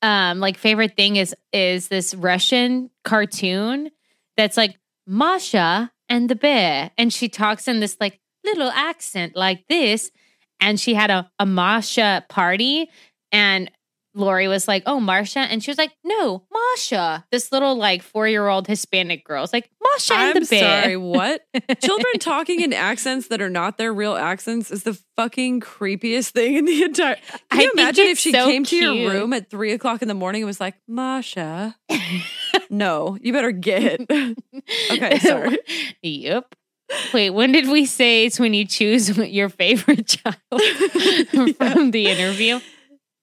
um 0.00 0.38
like 0.38 0.56
favorite 0.56 0.94
thing 0.94 1.16
is 1.16 1.34
is 1.52 1.88
this 1.88 2.14
Russian 2.14 2.90
cartoon 3.02 3.90
that's 4.36 4.56
like 4.56 4.78
Masha 5.08 5.90
and 6.08 6.28
the 6.30 6.36
bear, 6.36 6.92
and 6.96 7.12
she 7.12 7.28
talks 7.28 7.66
in 7.66 7.80
this 7.80 7.96
like 8.00 8.20
little 8.44 8.70
accent 8.70 9.34
like 9.34 9.66
this, 9.68 10.12
and 10.60 10.78
she 10.78 10.94
had 10.94 11.10
a 11.10 11.28
a 11.40 11.46
Masha 11.46 12.24
party, 12.28 12.88
and 13.32 13.72
Lori 14.18 14.48
was 14.48 14.66
like, 14.66 14.82
"Oh, 14.86 14.98
Marsha," 15.00 15.46
and 15.48 15.62
she 15.62 15.70
was 15.70 15.78
like, 15.78 15.92
"No, 16.04 16.42
Masha." 16.52 17.24
This 17.30 17.52
little 17.52 17.76
like 17.76 18.02
four 18.02 18.26
year 18.28 18.48
old 18.48 18.66
Hispanic 18.66 19.24
girl 19.24 19.44
is 19.44 19.52
like 19.52 19.70
Masha 19.82 20.14
and 20.14 20.44
the 20.44 20.48
bear. 20.48 20.82
sorry, 20.82 20.96
what? 20.96 21.46
Children 21.80 22.18
talking 22.18 22.60
in 22.60 22.72
accents 22.72 23.28
that 23.28 23.40
are 23.40 23.48
not 23.48 23.78
their 23.78 23.94
real 23.94 24.16
accents 24.16 24.70
is 24.70 24.82
the 24.82 24.98
fucking 25.16 25.60
creepiest 25.60 26.30
thing 26.30 26.56
in 26.56 26.64
the 26.64 26.82
entire. 26.82 27.16
Can 27.50 27.60
I 27.60 27.62
you 27.62 27.70
imagine 27.72 28.06
if 28.06 28.18
she 28.18 28.32
so 28.32 28.46
came 28.46 28.64
to 28.64 28.76
your 28.76 29.10
room 29.10 29.32
at 29.32 29.48
three 29.48 29.72
o'clock 29.72 30.02
in 30.02 30.08
the 30.08 30.14
morning 30.14 30.42
and 30.42 30.46
was 30.46 30.60
like, 30.60 30.74
Masha? 30.88 31.76
no, 32.70 33.16
you 33.22 33.32
better 33.32 33.52
get. 33.52 34.00
okay, 34.10 35.18
sorry. 35.20 35.58
yep. 36.02 36.54
Wait, 37.12 37.30
when 37.30 37.52
did 37.52 37.68
we 37.68 37.84
say 37.84 38.24
it's 38.24 38.40
when 38.40 38.54
you 38.54 38.64
choose 38.66 39.16
your 39.16 39.48
favorite 39.50 40.06
child 40.06 40.62
from 41.56 41.90
the 41.90 42.06
interview? 42.06 42.60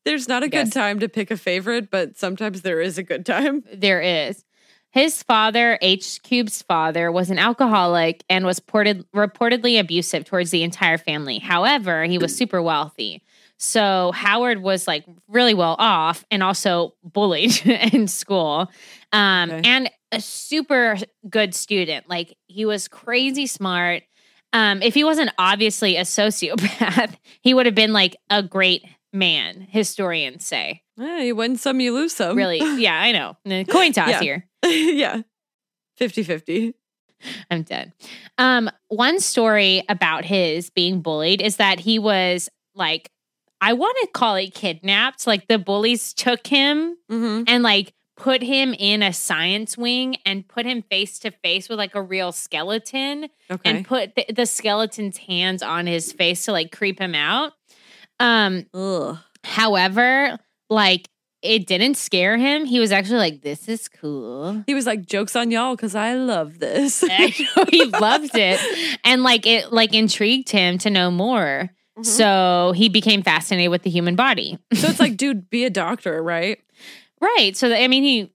There's 0.06 0.28
not 0.28 0.44
a 0.44 0.48
good 0.48 0.72
time 0.72 1.00
to 1.00 1.10
pick 1.10 1.32
a 1.32 1.38
favorite, 1.38 1.90
but 1.90 2.18
sometimes 2.18 2.62
there 2.62 2.80
is 2.80 2.98
a 2.98 3.04
good 3.04 3.26
time. 3.26 3.64
There 3.74 4.02
is. 4.02 4.46
His 4.92 5.22
father, 5.24 5.78
H 5.82 6.22
Cube's 6.24 6.62
father, 6.62 7.12
was 7.12 7.30
an 7.30 7.38
alcoholic 7.38 8.24
and 8.30 8.46
was 8.46 8.62
ported, 8.62 9.06
reportedly 9.12 9.78
abusive 9.78 10.24
towards 10.24 10.52
the 10.52 10.64
entire 10.64 10.98
family. 10.98 11.40
However, 11.40 12.06
he 12.06 12.18
was 12.18 12.36
super 12.38 12.62
wealthy. 12.62 13.22
So 13.58 14.12
Howard 14.14 14.62
was 14.62 14.88
like 14.88 15.04
really 15.28 15.54
well 15.54 15.76
off 15.80 16.24
and 16.32 16.42
also 16.44 16.94
bullied 17.04 17.66
in 17.66 18.08
school. 18.08 18.72
Um, 19.12 19.52
Okay. 19.52 19.62
and 19.70 19.90
a 20.12 20.22
super 20.22 20.98
good 21.30 21.54
student. 21.56 22.08
Like 22.08 22.38
he 22.48 22.66
was 22.66 22.88
crazy 22.88 23.48
smart. 23.48 24.04
Um, 24.54 24.82
if 24.82 24.94
he 24.94 25.04
wasn't 25.04 25.32
obviously 25.38 25.98
a 25.98 26.02
sociopath, 26.02 27.16
he 27.42 27.54
would 27.54 27.66
have 27.66 27.76
been 27.76 27.92
like 27.92 28.16
a 28.30 28.42
great 28.42 28.86
man, 29.16 29.62
historians 29.70 30.46
say. 30.46 30.84
Eh, 31.00 31.24
you 31.24 31.36
win 31.36 31.56
some, 31.58 31.80
you 31.80 31.94
lose 31.94 32.14
some. 32.14 32.38
Really? 32.38 32.60
Yeah, 32.82 33.00
I 33.00 33.12
know. 33.12 33.64
Coin 33.66 33.92
toss 33.94 34.10
Yeah. 34.10 34.20
here. 34.22 34.48
yeah. 34.66 35.22
50 35.98 36.24
50. 36.24 36.74
I'm 37.50 37.64
dead. 37.64 37.94
Um, 38.38 38.70
one 38.90 39.20
story 39.20 39.84
about 39.90 40.26
his 40.26 40.70
being 40.70 41.02
bullied 41.02 41.42
is 41.42 41.58
that 41.58 41.80
he 41.80 41.98
was 41.98 42.50
like, 42.76 43.10
I 43.62 43.74
want 43.74 43.98
to 44.02 44.08
call 44.14 44.36
it 44.36 44.54
kidnapped. 44.54 45.26
Like 45.26 45.48
the 45.48 45.58
bullies 45.58 46.14
took 46.14 46.46
him 46.46 46.98
Mm-hmm. 47.10 47.44
and 47.48 47.64
like 47.64 47.94
put 48.18 48.42
him 48.42 48.74
in 48.78 49.02
a 49.04 49.12
science 49.12 49.78
wing 49.78 50.16
and 50.26 50.48
put 50.48 50.66
him 50.66 50.82
face 50.84 51.20
to 51.20 51.32
face 51.32 51.68
with 51.68 51.78
like 51.78 51.96
a 51.96 52.02
real 52.02 52.32
skeleton 52.32 53.28
Okay. 53.52 53.70
and 53.70 53.86
put 53.86 54.16
the, 54.16 54.26
the 54.34 54.46
skeleton's 54.46 55.18
hands 55.18 55.62
on 55.62 55.86
his 55.88 56.12
face 56.14 56.46
to 56.46 56.52
like 56.52 56.72
creep 56.72 57.00
him 57.00 57.14
out. 57.16 57.54
Um, 58.20 58.66
Ugh. 58.74 59.18
however, 59.44 60.38
like 60.70 61.10
it 61.42 61.68
didn't 61.68 61.96
scare 61.96 62.38
him. 62.38 62.66
He 62.66 62.80
was 62.80 62.92
actually 62.92 63.20
like, 63.20 63.42
"This 63.42 63.68
is 63.70 63.88
cool." 63.88 64.64
He 64.68 64.74
was 64.74 64.86
like, 64.86 65.06
jokes 65.06 65.36
on 65.36 65.52
y'all 65.52 65.76
because 65.76 65.96
I 65.96 66.16
love 66.16 66.60
this. 66.60 67.04
I 67.10 67.34
know 67.56 67.66
he 67.70 67.86
loved 67.86 68.36
it, 68.36 68.60
and 69.04 69.22
like 69.24 69.46
it, 69.46 69.72
like 69.72 69.94
intrigued 69.94 70.50
him 70.50 70.78
to 70.80 70.90
know 70.90 71.12
more. 71.12 71.70
Mhm. 72.00 72.06
So 72.06 72.74
he 72.76 72.90
became 72.90 73.22
fascinated 73.22 73.70
with 73.72 73.84
the 73.84 73.90
human 73.90 74.16
body. 74.16 74.58
So 74.74 74.90
it's 74.90 75.00
like, 75.00 75.18
dude, 75.18 75.50
be 75.50 75.66
a 75.66 75.70
doctor, 75.70 76.22
right? 76.24 76.60
right. 77.22 77.56
So 77.56 77.72
I 77.74 77.88
mean, 77.88 78.04
he 78.04 78.32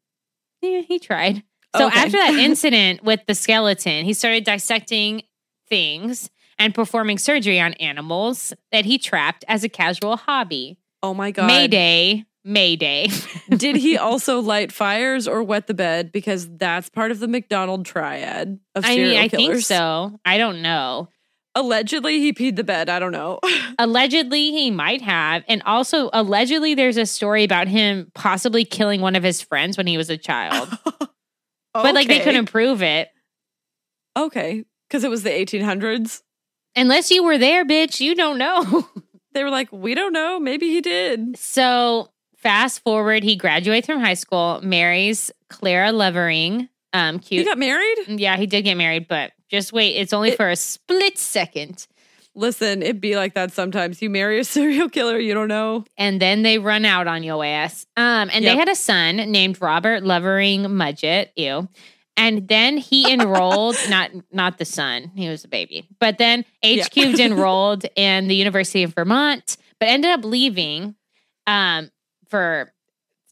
yeah, 0.62 0.80
he 0.82 0.98
tried. 0.98 1.42
So 1.76 1.86
Okay. 1.86 1.98
after 1.98 2.16
that 2.16 2.34
incident 2.38 3.02
with 3.04 3.20
the 3.26 3.34
skeleton, 3.34 4.04
he 4.04 4.12
started 4.12 4.44
dissecting 4.44 5.22
things 5.68 6.30
and 6.60 6.74
performing 6.74 7.18
surgery 7.18 7.58
on 7.58 7.72
animals 7.74 8.52
that 8.70 8.84
he 8.84 8.98
trapped 8.98 9.44
as 9.48 9.64
a 9.64 9.68
casual 9.68 10.16
hobby. 10.16 10.78
Oh 11.02 11.14
my 11.14 11.32
God. 11.32 11.46
Mayday, 11.46 12.24
Mayday. 12.44 13.08
Did 13.48 13.76
he 13.76 13.98
also 13.98 14.40
light 14.40 14.70
fires 14.70 15.26
or 15.26 15.42
wet 15.42 15.66
the 15.66 15.74
bed? 15.74 16.12
Because 16.12 16.48
that's 16.56 16.88
part 16.88 17.10
of 17.10 17.18
the 17.18 17.26
McDonald 17.26 17.86
triad 17.86 18.60
of 18.74 18.84
I 18.84 18.94
serial 18.94 19.10
mean, 19.12 19.20
I 19.20 19.28
killers. 19.28 19.46
think 19.46 19.60
so. 19.64 20.20
I 20.24 20.38
don't 20.38 20.62
know. 20.62 21.08
Allegedly, 21.56 22.20
he 22.20 22.32
peed 22.32 22.54
the 22.54 22.62
bed. 22.62 22.88
I 22.88 23.00
don't 23.00 23.10
know. 23.10 23.40
Allegedly, 23.78 24.52
he 24.52 24.70
might 24.70 25.02
have. 25.02 25.42
And 25.48 25.62
also, 25.66 26.08
allegedly, 26.12 26.74
there's 26.74 26.96
a 26.96 27.06
story 27.06 27.42
about 27.42 27.66
him 27.66 28.12
possibly 28.14 28.64
killing 28.64 29.00
one 29.00 29.16
of 29.16 29.24
his 29.24 29.40
friends 29.40 29.76
when 29.76 29.88
he 29.88 29.96
was 29.96 30.10
a 30.10 30.16
child. 30.16 30.68
But 31.72 31.94
like, 31.94 32.08
they 32.08 32.18
couldn't 32.18 32.46
prove 32.46 32.82
it. 32.82 33.10
Okay. 34.18 34.64
Because 34.88 35.04
it 35.04 35.08
was 35.08 35.22
the 35.22 35.30
1800s. 35.30 36.20
Unless 36.76 37.10
you 37.10 37.24
were 37.24 37.38
there, 37.38 37.64
bitch, 37.64 38.00
you 38.00 38.14
don't 38.14 38.38
know. 38.38 38.88
They 39.32 39.44
were 39.44 39.50
like, 39.50 39.68
we 39.70 39.94
don't 39.94 40.12
know. 40.12 40.40
Maybe 40.40 40.70
he 40.70 40.80
did. 40.80 41.36
so, 41.38 42.08
fast 42.36 42.82
forward, 42.82 43.22
he 43.22 43.36
graduates 43.36 43.86
from 43.86 44.00
high 44.00 44.14
school, 44.14 44.58
marries 44.60 45.30
Clara 45.48 45.92
Levering. 45.92 46.68
Um, 46.92 47.20
cute. 47.20 47.38
He 47.38 47.44
got 47.44 47.56
married? 47.56 47.98
yeah, 48.08 48.36
he 48.36 48.46
did 48.48 48.62
get 48.62 48.76
married, 48.76 49.06
but 49.06 49.30
just 49.48 49.72
wait. 49.72 49.90
It's 49.94 50.12
only 50.12 50.30
It- 50.30 50.36
for 50.36 50.48
a 50.50 50.56
split 50.56 51.16
second. 51.16 51.86
Listen, 52.34 52.82
it'd 52.82 53.00
be 53.00 53.14
like 53.14 53.34
that 53.34 53.52
sometimes. 53.52 54.02
You 54.02 54.10
marry 54.10 54.40
a 54.40 54.44
serial 54.56 54.88
killer, 54.88 55.20
you 55.20 55.32
don't 55.32 55.46
know. 55.46 55.84
and 55.96 56.20
then 56.20 56.42
they 56.42 56.58
run 56.58 56.84
out 56.84 57.06
on 57.06 57.22
your 57.22 57.44
ass. 57.44 57.86
Um, 57.96 58.30
and 58.32 58.44
they 58.44 58.56
had 58.56 58.68
a 58.68 58.74
son 58.74 59.14
named 59.16 59.60
Robert 59.62 60.02
Levering 60.02 60.62
Mudgett. 60.62 61.28
Ew. 61.36 61.68
And 62.20 62.46
then 62.48 62.76
he 62.76 63.10
enrolled, 63.12 63.76
not 63.88 64.10
not 64.32 64.58
the 64.58 64.64
son, 64.64 65.10
he 65.16 65.28
was 65.28 65.44
a 65.44 65.48
baby. 65.48 65.88
But 65.98 66.18
then 66.18 66.44
H 66.62 66.78
Yeah. 66.78 66.84
cubed 66.84 67.18
enrolled 67.18 67.86
in 67.96 68.28
the 68.28 68.36
University 68.36 68.82
of 68.84 68.94
Vermont, 68.94 69.56
but 69.80 69.88
ended 69.88 70.10
up 70.10 70.24
leaving 70.24 70.94
um, 71.46 71.90
for 72.28 72.72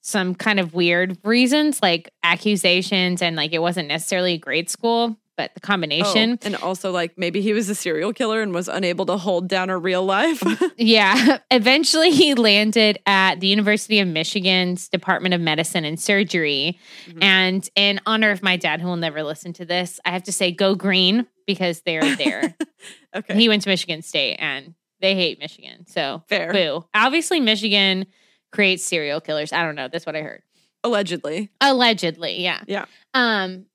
some 0.01 0.35
kind 0.35 0.59
of 0.59 0.73
weird 0.75 1.19
reasons, 1.23 1.83
like 1.83 2.11
accusations, 2.23 3.21
and 3.21 3.37
like 3.37 3.53
it 3.53 3.61
wasn't 3.61 3.89
necessarily 3.89 4.33
a 4.35 4.39
grade 4.39 4.71
school, 4.71 5.19
but 5.39 5.55
the 5.55 5.61
combination. 5.61 6.33
Oh, 6.33 6.45
and 6.47 6.57
also, 6.57 6.91
like, 6.91 7.17
maybe 7.17 7.41
he 7.41 7.53
was 7.55 7.71
a 7.71 7.75
serial 7.75 8.13
killer 8.13 8.43
and 8.43 8.53
was 8.53 8.69
unable 8.69 9.07
to 9.07 9.17
hold 9.17 9.49
down 9.49 9.71
a 9.71 9.79
real 9.79 10.05
life. 10.05 10.43
Yeah. 10.77 11.39
Eventually, 11.51 12.11
he 12.11 12.35
landed 12.35 12.99
at 13.07 13.41
the 13.41 13.47
University 13.47 14.01
of 14.01 14.09
Michigan's 14.09 14.89
Department 14.89 15.35
of 15.35 15.41
Medicine 15.41 15.85
and 15.85 15.99
Surgery. 15.99 16.79
Mhm. 17.09 17.23
And 17.23 17.71
in 17.77 18.01
honor 18.07 18.31
of 18.31 18.43
my 18.43 18.57
dad, 18.57 18.81
who 18.81 18.89
will 18.89 18.97
never 18.97 19.23
listen 19.23 19.53
to 19.55 19.65
this, 19.65 20.01
I 20.05 20.11
have 20.11 20.25
to 20.25 20.33
say 20.33 20.51
go 20.53 20.75
green 20.75 21.27
because 21.47 21.81
they're 21.83 22.17
there. 22.17 22.55
okay. 23.15 23.35
He 23.35 23.49
went 23.49 23.63
to 23.63 23.69
Michigan 23.69 24.03
State 24.03 24.37
and 24.39 24.75
they 25.01 25.15
hate 25.15 25.39
Michigan. 25.39 25.87
So, 25.87 26.23
Fair. 26.29 26.53
boo. 26.53 26.85
Obviously, 26.95 27.39
Michigan 27.41 28.07
creates 28.51 28.85
serial 28.85 29.21
killers. 29.21 29.53
I 29.53 29.63
don't 29.63 29.75
know. 29.77 29.89
That's 29.89 30.07
what 30.07 30.17
I 30.17 30.23
heard. 30.23 30.43
Allegedly. 30.85 31.51
Allegedly, 31.61 32.41
yeah. 32.43 32.63
Yeah. 32.67 32.87
Um 33.15 33.67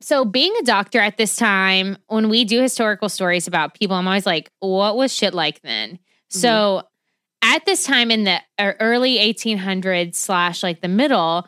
so 0.00 0.24
being 0.24 0.54
a 0.60 0.62
doctor 0.64 0.98
at 0.98 1.16
this 1.16 1.36
time, 1.36 1.96
when 2.08 2.28
we 2.28 2.44
do 2.44 2.60
historical 2.60 3.08
stories 3.08 3.46
about 3.46 3.74
people, 3.74 3.96
I'm 3.96 4.06
always 4.06 4.26
like, 4.26 4.50
what 4.60 4.96
was 4.96 5.14
shit 5.14 5.34
like 5.34 5.62
then? 5.62 5.98
So 6.28 6.82
at 7.42 7.64
this 7.64 7.84
time 7.84 8.10
in 8.10 8.24
the 8.24 8.40
uh, 8.58 8.72
early 8.80 9.16
1800s 9.16 10.14
slash 10.16 10.62
like 10.62 10.80
the 10.80 10.88
middle, 10.88 11.46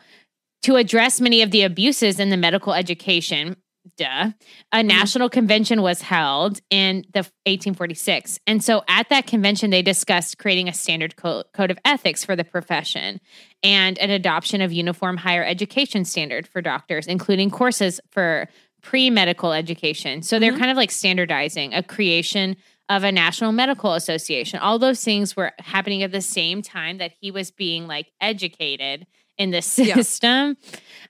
to 0.63 0.75
address 0.75 1.21
many 1.21 1.41
of 1.41 1.51
the 1.51 1.61
abuses 1.61 2.19
in 2.19 2.29
the 2.29 2.37
medical 2.37 2.73
education, 2.73 3.55
duh, 3.97 4.31
a 4.71 4.83
national 4.83 5.29
convention 5.29 5.81
was 5.81 6.01
held 6.01 6.59
in 6.69 7.05
the 7.13 7.19
1846. 7.45 8.39
And 8.47 8.63
so 8.63 8.83
at 8.87 9.09
that 9.09 9.27
convention, 9.27 9.69
they 9.69 9.81
discussed 9.81 10.37
creating 10.37 10.67
a 10.69 10.73
standard 10.73 11.15
co- 11.15 11.43
code 11.53 11.71
of 11.71 11.79
ethics 11.85 12.23
for 12.23 12.35
the 12.35 12.43
profession 12.43 13.19
and 13.63 13.97
an 13.99 14.09
adoption 14.09 14.61
of 14.61 14.71
uniform 14.71 15.17
higher 15.17 15.43
education 15.43 16.05
standard 16.05 16.47
for 16.47 16.61
doctors, 16.61 17.07
including 17.07 17.49
courses 17.49 17.99
for 18.09 18.47
pre-medical 18.81 19.51
education. 19.51 20.21
So 20.21 20.39
they're 20.39 20.53
Mhm. 20.53 20.59
kind 20.59 20.71
of 20.71 20.77
like 20.77 20.91
standardizing 20.91 21.73
a 21.73 21.83
creation 21.83 22.55
of 22.87 23.03
a 23.03 23.11
national 23.11 23.51
medical 23.51 23.93
association. 23.93 24.59
All 24.59 24.79
those 24.79 25.03
things 25.03 25.35
were 25.35 25.51
happening 25.59 26.01
at 26.01 26.11
the 26.11 26.21
same 26.21 26.61
time 26.61 26.97
that 26.97 27.11
he 27.21 27.29
was 27.29 27.51
being 27.51 27.85
like 27.87 28.07
educated 28.19 29.05
in 29.39 29.49
the 29.49 29.57
Yeah. 29.77 29.95
system. 29.95 30.57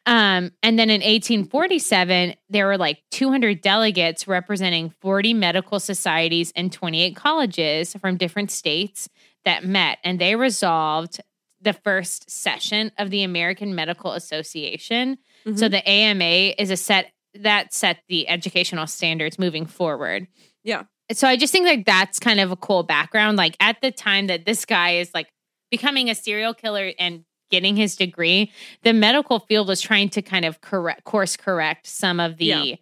Um, 0.06 0.52
and 0.64 0.80
then 0.80 0.90
in 0.90 1.02
1847, 1.02 2.36
there 2.50 2.68
were 2.68 2.78
like 2.78 3.02
200 3.12 3.62
delegates 3.62 4.28
representing 4.28 4.94
40 5.02 5.34
medical 5.34 5.80
societies 5.80 6.54
and 6.56 6.72
28 6.72 7.16
colleges 7.16 7.94
from 7.96 8.16
different 8.16 8.52
states 8.52 9.10
that 9.44 9.66
met, 9.66 9.98
and 10.04 10.20
they 10.20 10.36
resolved 10.38 11.20
the 11.62 11.74
first 11.74 12.30
session 12.32 12.92
of 12.98 13.10
the 13.10 13.24
American 13.24 13.76
Medical 13.76 14.14
Association. 14.14 15.18
So 15.46 15.52
Mhm. 15.68 15.72
the 15.72 15.90
AMA 15.90 16.54
is 16.58 16.72
a 16.72 16.78
set 16.78 17.12
that 17.34 17.74
set 17.74 17.98
the 18.08 18.28
educational 18.30 18.88
standards 18.88 19.38
moving 19.38 19.66
forward. 19.66 20.28
Yeah. 20.64 20.84
So 21.12 21.28
I 21.28 21.36
just 21.36 21.52
think 21.52 21.66
like 21.66 21.86
that's 21.86 22.20
kind 22.20 22.40
of 22.40 22.52
a 22.52 22.56
cool 22.56 22.84
background. 22.84 23.38
Like 23.38 23.56
at 23.60 23.82
the 23.82 23.92
time 23.92 24.28
that 24.28 24.46
this 24.46 24.66
guy 24.66 24.92
is 24.98 25.12
like 25.14 25.28
becoming 25.70 26.10
a 26.10 26.16
serial 26.16 26.54
killer 26.54 26.92
and 26.98 27.26
getting 27.50 27.76
his 27.76 27.96
degree, 27.96 28.52
the 28.84 28.94
medical 28.94 29.40
field 29.40 29.68
was 29.68 29.82
trying 29.82 30.10
to 30.10 30.22
kind 30.22 30.46
of 30.46 30.62
correct 30.62 31.04
course 31.04 31.36
correct 31.38 31.88
some 31.88 32.20
of 32.20 32.38
the 32.38 32.46
Yeah. 32.46 32.76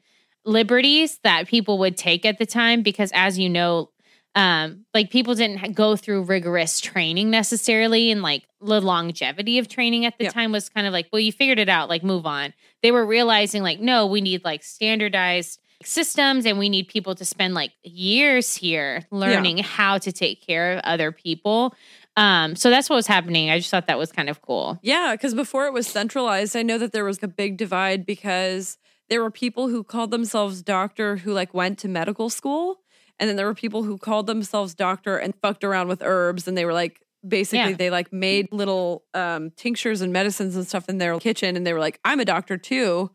liberties 0.45 1.19
that 1.23 1.47
people 1.47 1.77
would 1.79 1.97
take 1.97 2.25
at 2.25 2.37
the 2.37 2.45
time 2.45 2.81
because 2.81 3.11
as 3.13 3.37
you 3.37 3.49
know 3.49 3.89
um 4.35 4.85
like 4.93 5.09
people 5.09 5.33
didn't 5.35 5.73
go 5.73 5.95
through 5.95 6.21
rigorous 6.23 6.79
training 6.79 7.29
necessarily 7.29 8.11
and 8.11 8.21
like 8.21 8.43
the 8.61 8.79
longevity 8.79 9.57
of 9.57 9.67
training 9.67 10.05
at 10.05 10.17
the 10.17 10.25
Yeah. 10.25 10.29
time 10.31 10.51
was 10.51 10.69
kind 10.69 10.87
of 10.87 10.93
like 10.93 11.07
well 11.11 11.19
you 11.19 11.31
figured 11.31 11.59
it 11.59 11.69
out 11.69 11.89
like 11.89 12.03
move 12.03 12.25
on 12.25 12.53
they 12.81 12.91
were 12.91 13.05
realizing 13.05 13.61
like 13.63 13.79
no 13.79 14.05
we 14.05 14.21
need 14.21 14.43
like 14.45 14.63
standardized 14.63 15.59
systems 15.83 16.45
and 16.45 16.57
we 16.57 16.69
need 16.69 16.87
people 16.87 17.13
to 17.15 17.25
spend 17.25 17.53
like 17.53 17.71
years 17.83 18.55
here 18.55 19.05
learning 19.11 19.57
how 19.59 19.97
to 19.97 20.11
take 20.11 20.45
care 20.45 20.73
of 20.73 20.79
other 20.83 21.11
people 21.11 21.73
um 22.17 22.55
so 22.55 22.69
that's 22.69 22.89
what 22.89 22.95
was 22.97 23.07
happening 23.07 23.49
i 23.49 23.57
just 23.57 23.69
thought 23.71 23.87
that 23.87 23.97
was 23.97 24.11
kind 24.11 24.29
of 24.29 24.41
cool 24.41 24.77
Yeah, 24.81 25.13
because 25.13 25.33
before 25.33 25.65
it 25.67 25.73
was 25.73 25.87
centralized, 25.87 26.55
I 26.55 26.63
know 26.63 26.77
that 26.77 26.91
there 26.91 27.05
was 27.05 27.21
a 27.23 27.27
big 27.27 27.55
divide 27.57 28.05
because 28.05 28.77
there 29.09 29.21
were 29.21 29.31
people 29.31 29.69
who 29.69 29.83
called 29.83 30.11
themselves 30.11 30.61
doctor 30.61 31.17
who 31.17 31.31
like 31.31 31.53
went 31.53 31.79
to 31.79 31.87
medical 31.87 32.29
school, 32.29 32.77
and 33.19 33.29
then 33.29 33.35
there 33.37 33.45
were 33.45 33.55
people 33.55 33.83
who 33.83 33.97
called 33.97 34.27
themselves 34.27 34.75
doctor 34.75 35.17
and 35.17 35.33
fucked 35.41 35.63
around 35.63 35.87
with 35.87 36.01
herbs, 36.03 36.47
and 36.47 36.57
they 36.57 36.65
were 36.65 36.73
like 36.73 36.99
basically 37.27 37.71
Yeah. 37.71 37.77
they 37.77 37.89
like 37.89 38.11
made 38.13 38.47
little 38.51 39.03
um 39.13 39.51
tinctures 39.51 40.01
and 40.01 40.11
medicines 40.13 40.55
and 40.55 40.67
stuff 40.67 40.89
in 40.89 40.97
their 40.97 41.17
kitchen, 41.19 41.55
and 41.55 41.65
they 41.65 41.73
were 41.73 41.79
like, 41.79 41.99
I'm 42.03 42.19
a 42.19 42.25
doctor 42.25 42.57
too, 42.57 43.11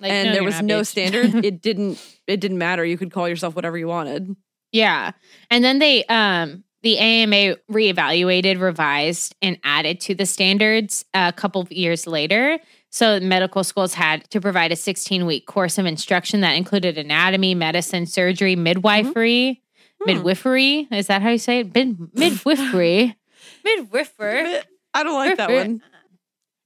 like 0.00 0.12
and 0.12 0.28
no, 0.28 0.32
there 0.34 0.44
was 0.44 0.60
no 0.62 0.80
bitch. 0.80 0.86
standard. 0.88 1.44
it 1.44 1.60
didn't 1.62 1.98
it 2.26 2.40
didn't 2.40 2.58
matter. 2.58 2.84
You 2.84 2.98
could 2.98 3.10
call 3.12 3.28
yourself 3.28 3.54
whatever 3.56 3.78
you 3.78 3.88
wanted. 3.88 4.34
Yeah. 4.72 5.12
And 5.50 5.62
then 5.64 5.78
they 5.78 6.04
um 6.06 6.63
the 6.84 6.98
AMA 6.98 7.56
reevaluated, 7.72 8.60
revised, 8.60 9.34
and 9.42 9.58
added 9.64 10.00
to 10.02 10.14
the 10.14 10.26
standards 10.26 11.04
a 11.14 11.32
couple 11.32 11.62
of 11.62 11.72
years 11.72 12.06
later. 12.06 12.58
So 12.90 13.18
medical 13.20 13.64
schools 13.64 13.94
had 13.94 14.28
to 14.30 14.40
provide 14.40 14.70
a 14.70 14.76
16 14.76 15.24
week 15.26 15.46
course 15.46 15.78
of 15.78 15.86
instruction 15.86 16.42
that 16.42 16.52
included 16.52 16.98
anatomy, 16.98 17.54
medicine, 17.54 18.06
surgery, 18.06 18.54
midwifery. 18.54 19.62
Hmm. 20.00 20.06
Midwifery. 20.06 20.86
Is 20.90 21.06
that 21.06 21.22
how 21.22 21.30
you 21.30 21.38
say 21.38 21.60
it? 21.60 21.74
Mid- 21.74 22.14
midwifery 22.14 23.16
Midwifer. 23.66 24.62
I 24.92 25.02
don't 25.02 25.14
like 25.14 25.38
that 25.38 25.50
one. 25.50 25.82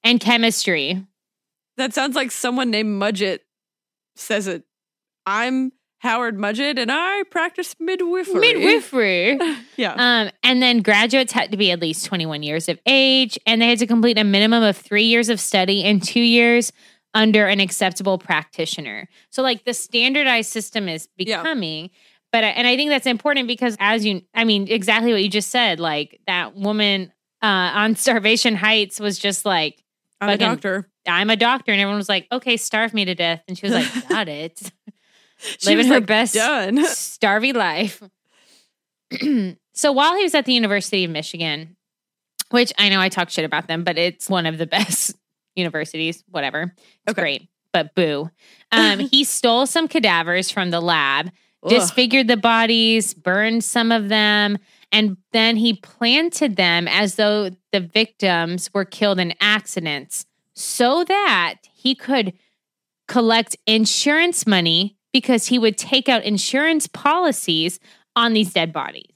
and 0.03 0.19
chemistry. 0.21 1.07
That 1.77 1.95
sounds 1.95 2.17
like 2.17 2.33
someone 2.33 2.71
named 2.71 3.01
Mudgett 3.01 3.39
says 4.17 4.49
it. 4.49 4.65
I'm 5.25 5.71
Howard 5.99 6.37
Mudgett 6.37 6.79
and 6.79 6.91
I 6.93 7.23
practice 7.31 7.75
midwifery. 7.81 8.41
Midwifery. 8.41 9.39
Yeah. 9.77 9.95
Um, 9.97 10.31
and 10.43 10.61
then 10.63 10.81
graduates 10.83 11.33
had 11.33 11.51
to 11.53 11.57
be 11.57 11.71
at 11.71 11.81
least 11.81 12.05
21 12.07 12.43
years 12.43 12.69
of 12.69 12.79
age, 12.87 13.39
and 13.47 13.63
they 13.63 13.69
had 13.69 13.79
to 13.79 13.87
complete 13.87 14.19
a 14.19 14.25
minimum 14.25 14.63
of 14.65 14.77
three 14.77 15.05
years 15.05 15.29
of 15.29 15.39
study 15.39 15.85
and 15.85 16.03
two 16.03 16.21
years 16.21 16.73
under 17.15 17.47
an 17.47 17.61
acceptable 17.61 18.19
practitioner. 18.19 19.09
So, 19.31 19.43
like 19.43 19.65
the 19.65 19.75
standardized 19.75 20.51
system 20.51 20.89
is 20.89 21.09
Yeah. 21.17 21.43
becoming. 21.43 21.91
But 22.33 22.45
and 22.45 22.67
I 22.67 22.77
think 22.77 22.91
that's 22.91 23.07
important 23.07 23.47
because, 23.49 23.77
as 23.81 24.05
you, 24.05 24.23
I 24.35 24.45
mean, 24.45 24.67
exactly 24.69 25.13
what 25.13 25.23
you 25.23 25.31
just 25.31 25.51
said. 25.51 25.79
Like 25.81 26.21
that 26.27 26.55
woman 26.55 27.13
uh, 27.43 27.47
on 27.47 27.95
Starvation 27.97 28.55
Heights 28.57 29.01
was 29.01 29.19
just 29.19 29.45
like, 29.47 29.83
I'm 30.21 30.29
a 30.31 30.37
doctor. 30.37 30.91
"I'm 31.07 31.31
a 31.31 31.37
doctor," 31.37 31.73
and 31.73 31.81
everyone 31.81 31.99
was 31.99 32.09
like, 32.09 32.27
"Okay, 32.33 32.57
starve 32.57 32.93
me 32.93 33.05
to 33.07 33.15
death," 33.15 33.43
and 33.49 33.57
she 33.57 33.65
was 33.67 33.73
like, 33.75 34.09
"Got 34.09 34.29
it." 34.29 34.61
She 35.39 35.71
living 35.71 35.87
her 35.87 35.95
like, 35.95 36.07
best 36.07 36.35
Done. 36.35 36.79
starvy 36.79 37.55
life. 37.55 38.03
so 39.73 39.93
while 39.93 40.17
he 40.17 40.23
was 40.23 40.35
at 40.35 40.45
the 40.45 40.53
University 40.53 41.05
of 41.05 41.11
Michigan, 41.11 41.77
which 42.51 42.73
I 42.79 42.89
know 42.89 43.01
I 43.01 43.09
talk 43.09 43.31
shit 43.31 43.45
about 43.45 43.69
them, 43.69 43.85
but 43.85 43.99
it's 43.99 44.29
one 44.29 44.47
of 44.47 44.59
the 44.59 44.67
best 44.67 45.15
universities, 45.57 46.25
whatever. 46.31 46.75
It's 47.07 47.13
Okay. 47.13 47.21
great, 47.23 47.49
but 47.73 47.95
boo. 47.95 48.31
Um, 48.73 49.01
he 49.01 49.25
stole 49.25 49.67
some 49.67 49.89
cadavers 49.89 50.51
from 50.51 50.71
the 50.71 50.81
lab, 50.81 51.31
Ugh. 51.63 51.71
disfigured 51.71 52.29
the 52.29 52.37
bodies, 52.37 53.15
burned 53.15 53.65
some 53.65 53.93
of 53.93 54.09
them, 54.09 54.59
and 54.93 55.17
then 55.33 55.57
he 55.57 55.75
planted 55.75 56.57
them 56.57 56.89
as 56.89 57.17
though 57.17 57.51
the 57.73 57.81
victims 57.81 58.71
were 58.73 58.85
killed 58.85 59.21
in 59.21 59.35
accidents 59.41 60.25
so 60.55 61.05
that 61.05 61.57
he 61.73 61.95
could 61.95 62.33
collect 63.07 63.57
insurance 63.67 64.47
money 64.47 64.98
because 65.13 65.47
he 65.47 65.59
would 65.59 65.77
take 65.79 66.09
out 66.09 66.25
insurance 66.25 66.87
policies 66.87 67.81
on 68.17 68.33
these 68.33 68.53
dead 68.53 68.73
bodies. 68.73 69.11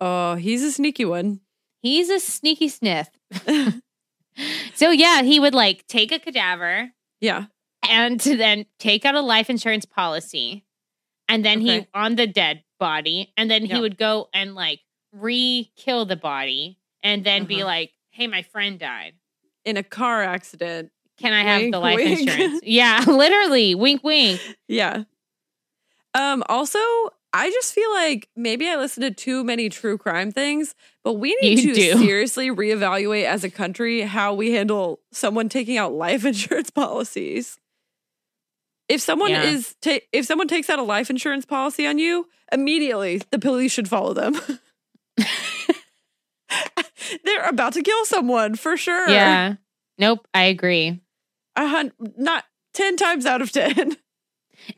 Oh, 0.00 0.34
he's 0.34 0.62
a 0.62 0.72
sneaky 0.72 1.04
one. 1.04 1.40
He's 1.82 2.08
a 2.10 2.20
sneaky 2.20 2.68
sniff. 2.68 3.08
so 4.74 4.90
yeah, 4.90 5.22
he 5.22 5.38
would 5.40 5.54
like 5.54 5.86
take 5.86 6.12
a 6.12 6.18
cadaver 6.18 6.90
Yeah. 7.20 7.46
and 7.88 8.20
to 8.20 8.36
then 8.36 8.66
take 8.78 9.04
out 9.04 9.14
a 9.14 9.20
life 9.20 9.50
insurance 9.50 9.84
policy 9.84 10.64
and 11.28 11.44
then 11.44 11.60
he 11.60 11.86
on 11.94 12.16
the 12.16 12.26
dead 12.26 12.64
body 12.78 13.32
and 13.36 13.50
then 13.50 13.64
he 13.64 13.78
would 13.80 13.96
go 13.98 14.28
and 14.32 14.54
like 14.54 14.80
re-kill 15.12 16.04
the 16.06 16.16
body 16.16 16.78
and 17.02 17.24
then 17.24 17.44
be 17.44 17.56
Uh-huh. 17.56 17.66
like, 17.66 17.92
"Hey, 18.10 18.26
my 18.26 18.42
friend 18.42 18.78
died. 18.78 19.14
In 19.64 19.76
a 19.76 19.82
car 19.82 20.22
accident. 20.22 20.90
Can 21.18 21.32
I 21.32 21.42
have 21.42 21.70
the 21.72 21.78
life 21.78 21.96
wink. 21.96 22.20
insurance?" 22.20 22.60
yeah, 22.64 23.04
literally, 23.06 23.74
wink 23.74 24.02
wink. 24.04 24.40
Yeah. 24.68 25.04
Um, 26.14 26.42
also, 26.48 26.78
I 27.32 27.50
just 27.50 27.72
feel 27.72 27.90
like 27.92 28.28
maybe 28.34 28.68
I 28.68 28.76
listen 28.76 29.02
to 29.02 29.10
too 29.12 29.44
many 29.44 29.68
true 29.68 29.96
crime 29.96 30.32
things, 30.32 30.74
but 31.04 31.14
we 31.14 31.36
need 31.40 31.60
You 31.60 31.74
to 31.74 31.80
do. 31.80 31.98
seriously 31.98 32.48
reevaluate 32.50 33.24
as 33.24 33.44
a 33.44 33.50
country 33.50 34.00
how 34.02 34.34
we 34.34 34.50
handle 34.52 35.00
someone 35.12 35.48
taking 35.48 35.76
out 35.78 35.92
life 35.92 36.24
insurance 36.26 36.70
policies. 36.70 37.58
If 38.88 39.00
someone 39.00 39.30
Yeah. 39.30 39.44
is 39.44 39.76
ta- 39.80 40.00
if 40.12 40.26
someone 40.26 40.48
takes 40.48 40.68
out 40.68 40.80
a 40.80 40.82
life 40.82 41.10
insurance 41.10 41.44
policy 41.46 41.86
on 41.86 41.98
you, 41.98 42.26
immediately 42.50 43.22
the 43.30 43.38
police 43.38 43.70
should 43.70 43.88
follow 43.88 44.12
them. 44.14 44.34
They're 47.24 47.48
about 47.48 47.72
to 47.74 47.82
kill 47.82 48.04
someone 48.04 48.56
for 48.56 48.76
sure. 48.76 49.08
Yeah. 49.08 49.54
Nope, 49.98 50.26
I 50.34 50.44
agree. 50.44 51.00
A 51.56 51.66
hun- 51.66 51.92
not 52.16 52.44
10 52.74 52.96
times 52.96 53.26
out 53.26 53.42
of 53.42 53.52
10. 53.52 53.96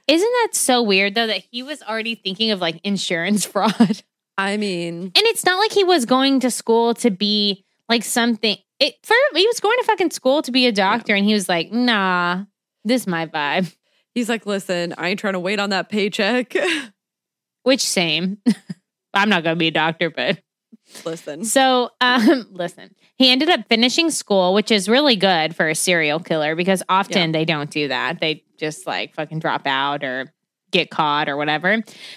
Isn't 0.07 0.33
that 0.42 0.49
so 0.53 0.83
weird 0.83 1.14
though 1.14 1.27
that 1.27 1.42
he 1.51 1.62
was 1.62 1.83
already 1.83 2.14
thinking 2.14 2.51
of 2.51 2.61
like 2.61 2.81
insurance 2.85 3.45
fraud? 3.47 4.03
I 4.38 4.57
mean, 4.57 5.05
and 5.05 5.12
it's 5.14 5.45
not 5.45 5.59
like 5.59 5.73
he 5.73 5.85
was 5.85 6.07
going 6.07 6.40
to 6.40 6.51
school 6.51 6.95
to 6.95 7.11
be 7.11 7.64
like 7.88 8.05
something. 8.05 8.57
It 8.81 8.95
for 9.03 9.14
he 9.35 9.47
was 9.47 9.61
going 9.61 9.79
to 9.79 9.85
fucking 9.85 10.11
school 10.11 10.42
to 10.42 10.51
be 10.51 10.66
a 10.66 10.73
doctor 10.73 11.14
and 11.14 11.25
he 11.25 11.35
was 11.35 11.49
like, 11.49 11.71
"Nah, 11.71 12.45
this 12.85 13.03
is 13.03 13.07
my 13.07 13.27
vibe." 13.27 13.73
he's 14.14 14.29
like, 14.29 14.47
listen, 14.47 14.95
I 14.99 15.09
ain't 15.09 15.21
trying 15.21 15.35
to 15.35 15.40
wait 15.40 15.59
on 15.59 15.71
that 15.71 15.88
paycheck. 15.88 16.55
Which 17.62 17.85
same. 17.85 18.38
I'm 19.14 19.29
not 19.29 19.42
going 19.42 19.57
to 19.57 19.59
be 19.59 19.68
a 19.68 19.73
doctor, 19.73 20.11
but 20.11 20.38
listen. 21.05 21.44
So, 21.44 21.90
um, 22.00 22.46
listen, 22.52 22.94
he 23.16 23.31
ended 23.31 23.48
up 23.48 23.68
finishing 23.68 24.11
school, 24.11 24.55
which 24.55 24.70
is 24.70 24.88
really 24.88 25.16
good 25.16 25.55
for 25.55 25.68
a 25.68 25.74
serial 25.74 26.20
killer 26.20 26.55
because 26.55 26.83
often 26.88 27.33
they 27.33 27.44
don't 27.44 27.70
do 27.70 27.88
that. 27.88 28.20
They 28.20 28.44
just 28.59 28.87
like 28.87 29.14
fucking 29.14 29.40
drop 29.40 29.66
out 29.66 30.05
or 30.05 30.33
get 30.70 30.90
caught 30.90 31.28
or 31.28 31.37
whatever. 31.37 31.68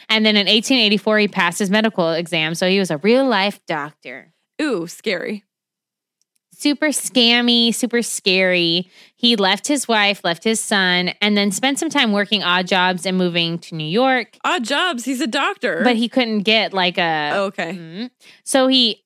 And 0.10 0.26
then 0.26 0.36
in 0.36 0.48
1884, 0.48 1.20
he 1.20 1.28
passed 1.28 1.60
his 1.60 1.70
medical 1.70 2.12
exam. 2.12 2.56
So 2.56 2.70
he 2.70 2.80
was 2.80 2.90
a 2.90 2.98
real 2.98 3.28
life 3.28 3.60
doctor. 3.68 4.34
Ooh, 4.62 4.88
scary. 4.88 5.44
Super 6.58 6.88
scammy, 6.88 7.74
super 7.74 8.02
scary. 8.02 8.90
He 9.16 9.36
left 9.36 9.68
his 9.68 9.88
wife, 9.88 10.22
left 10.24 10.44
his 10.44 10.60
son, 10.60 11.10
and 11.22 11.36
then 11.38 11.52
spent 11.52 11.80
some 11.80 11.90
time 11.90 12.12
working 12.12 12.44
odd 12.44 12.68
jobs 12.68 13.06
and 13.06 13.18
moving 13.18 13.60
to 13.60 13.76
New 13.76 13.88
York. 13.88 14.38
Odd 14.44 14.64
jobs. 14.64 15.06
He's 15.06 15.22
a 15.22 15.28
doctor. 15.28 15.82
But 15.84 15.96
he 15.96 16.08
couldn't 16.10 16.40
get 16.44 16.74
like 16.74 16.98
a. 16.98 17.32
Oh, 17.34 17.44
okay. 17.46 17.74
Mhm. 17.74 18.10
So 18.44 18.68
he 18.68 19.04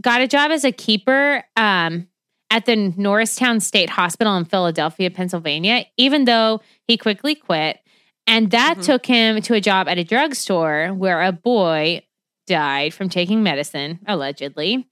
got 0.00 0.20
a 0.20 0.28
job 0.28 0.50
as 0.50 0.64
a 0.64 0.72
keeper 0.72 1.42
um, 1.56 2.08
at 2.50 2.66
the 2.66 2.76
Norristown 2.96 3.60
State 3.60 3.90
Hospital 3.90 4.36
in 4.36 4.44
Philadelphia, 4.44 5.10
Pennsylvania, 5.10 5.84
even 5.96 6.24
though 6.26 6.60
he 6.86 6.96
quickly 6.96 7.34
quit. 7.34 7.78
And 8.28 8.50
that 8.50 8.78
Mhm. 8.78 8.84
took 8.84 9.06
him 9.06 9.40
to 9.42 9.54
a 9.54 9.60
job 9.60 9.88
at 9.88 9.98
a 9.98 10.04
drugstore 10.04 10.88
where 10.94 11.22
a 11.22 11.32
boy 11.32 12.02
died 12.46 12.92
from 12.94 13.08
taking 13.08 13.42
medicine, 13.42 14.00
allegedly. 14.06 14.86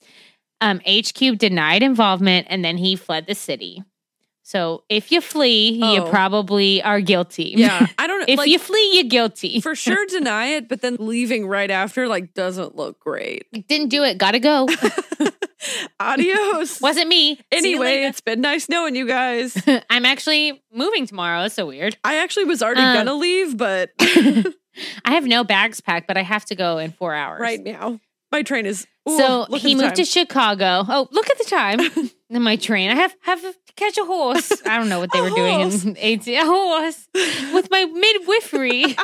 Um, 0.64 0.80
H 0.84 1.14
Cube 1.14 1.38
denied 1.38 1.82
involvement 1.82 2.46
and 2.50 2.64
then 2.64 2.76
he 2.78 2.96
fled 2.96 3.26
the 3.26 3.34
city. 3.34 3.82
So 4.46 4.84
if 4.90 5.10
you 5.10 5.20
flee, 5.22 5.70
you 5.70 6.02
Oh. 6.02 6.10
probably 6.10 6.82
are 6.82 7.00
guilty. 7.00 7.54
Yeah. 7.56 7.86
I 7.98 8.06
don't 8.06 8.20
know. 8.20 8.26
if 8.28 8.38
like, 8.38 8.48
you 8.50 8.58
flee, 8.58 8.90
you're 8.94 9.04
guilty. 9.04 9.60
for 9.60 9.74
sure 9.86 10.04
deny 10.06 10.46
it, 10.48 10.68
but 10.68 10.82
then 10.82 10.96
leaving 10.98 11.46
right 11.46 11.70
after 11.70 12.08
like 12.08 12.34
doesn't 12.34 12.76
look 12.76 13.00
great. 13.00 13.46
Didn't 13.68 13.88
do 13.88 14.02
it. 14.04 14.18
Gotta 14.18 14.38
go. 14.40 14.68
Adios. 16.00 16.80
Wasn't 16.80 17.08
me. 17.08 17.40
Anyway, 17.50 18.02
it's 18.02 18.20
been 18.20 18.40
nice 18.42 18.68
knowing 18.68 18.94
you 18.96 19.06
guys. 19.06 19.56
I'm 19.88 20.04
actually 20.04 20.62
moving 20.72 21.06
tomorrow. 21.06 21.44
It's 21.44 21.54
so 21.54 21.66
weird. 21.66 21.96
I 22.04 22.16
actually 22.16 22.44
was 22.44 22.62
already 22.62 22.82
Um, 22.82 22.94
gonna 22.96 23.14
leave, 23.14 23.56
but 23.56 23.90
I 23.98 24.44
have 25.06 25.24
no 25.24 25.42
bags 25.44 25.80
packed, 25.80 26.06
but 26.06 26.18
I 26.18 26.22
have 26.22 26.44
to 26.46 26.54
go 26.54 26.76
in 26.78 26.92
four 26.92 27.14
hours. 27.14 27.40
right 27.40 27.62
now 27.62 27.98
my 28.34 28.42
train 28.42 28.66
is. 28.66 28.86
Ooh, 29.08 29.16
so 29.16 29.46
he 29.56 29.74
moved 29.74 29.96
to. 29.96 30.04
Chicago. 30.04 30.84
Oh, 30.88 31.08
look 31.12 31.30
at 31.30 31.38
the 31.38 31.44
time. 31.44 32.10
in 32.30 32.42
my 32.42 32.56
train. 32.56 32.90
I 32.90 32.96
have 32.96 33.14
have 33.20 33.40
to 33.40 33.54
catch 33.76 33.96
a 33.96 34.04
horse. 34.04 34.52
I 34.66 34.76
don't 34.76 34.88
know 34.88 34.98
what 34.98 35.10
they 35.12 35.20
were 35.26 35.30
doing 35.30 35.60
in 35.60 35.96
18. 36.00 36.40
A 36.40 36.44
horse 36.44 37.08
with 37.54 37.68
my 37.70 37.84
midwifery. 37.84 38.96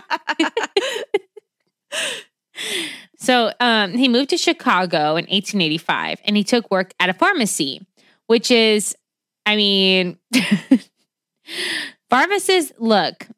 so 3.19 3.53
um, 3.61 3.93
he 3.93 4.09
moved 4.09 4.31
to 4.31 4.37
Chicago 4.37 5.11
in 5.11 5.27
1885 5.27 6.21
and 6.25 6.37
he 6.37 6.45
took 6.45 6.71
work 6.71 6.93
at 6.99 7.09
a 7.09 7.14
pharmacy, 7.14 7.87
which 8.27 8.51
is, 8.51 8.97
I 9.47 9.55
mean, 9.57 10.19
pharmacists 12.11 12.73
look, 12.79 13.29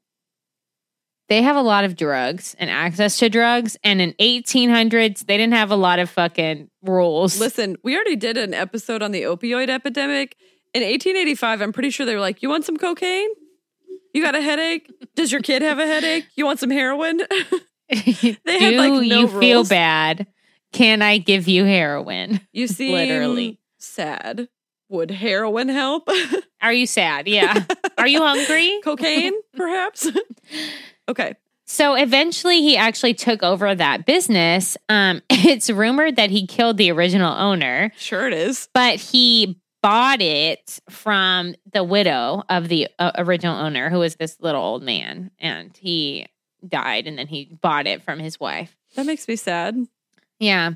they 1.28 1.42
have 1.42 1.56
a 1.56 1.62
lot 1.62 1.84
of 1.84 1.96
drugs 1.96 2.54
and 2.58 2.68
access 2.68 3.18
to 3.18 3.28
drugs. 3.28 3.76
And 3.82 4.00
in 4.00 4.12
1800s, 4.14 5.26
they 5.26 5.36
didn't 5.36 5.54
have 5.54 5.70
a 5.70 5.76
lot 5.76 5.98
of 5.98 6.10
fucking 6.10 6.70
rules. 6.82 7.38
Listen, 7.40 7.76
we 7.82 7.94
already 7.94 8.16
did 8.16 8.36
an 8.36 8.54
episode 8.54 9.02
on 9.02 9.12
the 9.12 9.22
opioid 9.22 9.68
epidemic. 9.68 10.36
In 10.74 10.82
1885, 10.82 11.60
I'm 11.62 11.72
pretty 11.72 11.90
sure 11.90 12.06
they 12.06 12.14
were 12.14 12.20
like, 12.20 12.42
You 12.42 12.48
want 12.48 12.64
some 12.64 12.76
cocaine? 12.76 13.28
You 14.14 14.22
got 14.22 14.34
a 14.34 14.42
headache? 14.42 14.90
Does 15.14 15.32
your 15.32 15.40
kid 15.40 15.62
have 15.62 15.78
a 15.78 15.86
headache? 15.86 16.26
You 16.34 16.44
want 16.44 16.60
some 16.60 16.70
heroin? 16.70 17.18
Do 17.92 18.36
had, 18.46 18.74
like, 18.74 18.92
no 18.92 19.20
you 19.20 19.28
feel 19.28 19.64
bad? 19.64 20.26
Can 20.72 21.02
I 21.02 21.18
give 21.18 21.48
you 21.48 21.64
heroin? 21.64 22.40
You 22.52 22.66
see, 22.66 22.92
Literally. 22.92 23.58
sad. 23.78 24.48
Would 24.88 25.10
heroin 25.10 25.70
help? 25.70 26.08
Are 26.60 26.72
you 26.72 26.86
sad? 26.86 27.26
Yeah. 27.26 27.64
Are 27.96 28.06
you 28.06 28.20
hungry? 28.20 28.78
Cocaine, 28.84 29.32
perhaps? 29.56 30.06
Okay. 31.08 31.34
So 31.64 31.94
eventually 31.94 32.60
he 32.60 32.76
actually 32.76 33.14
took 33.14 33.42
over 33.42 33.74
that 33.74 34.04
business. 34.04 34.76
Um, 34.88 35.22
it's 35.30 35.70
rumored 35.70 36.16
that 36.16 36.30
he 36.30 36.46
killed 36.46 36.76
the 36.76 36.90
original 36.90 37.32
owner, 37.32 37.92
Sure 37.96 38.26
it 38.26 38.34
is. 38.34 38.68
but 38.74 38.96
he 38.96 39.58
bought 39.82 40.20
it 40.20 40.78
from 40.90 41.54
the 41.72 41.82
widow 41.82 42.42
of 42.48 42.68
the 42.68 42.88
uh, 42.98 43.12
original 43.16 43.56
owner, 43.56 43.90
who 43.90 43.98
was 43.98 44.16
this 44.16 44.36
little 44.40 44.62
old 44.62 44.82
man. 44.82 45.30
And 45.38 45.76
he 45.76 46.26
died 46.66 47.06
and 47.08 47.18
then 47.18 47.26
he 47.26 47.56
bought 47.60 47.86
it 47.86 48.02
from 48.02 48.18
his 48.20 48.38
wife. 48.38 48.76
That 48.94 49.06
makes 49.06 49.26
me 49.26 49.34
sad. 49.36 49.76
Yeah. 50.38 50.72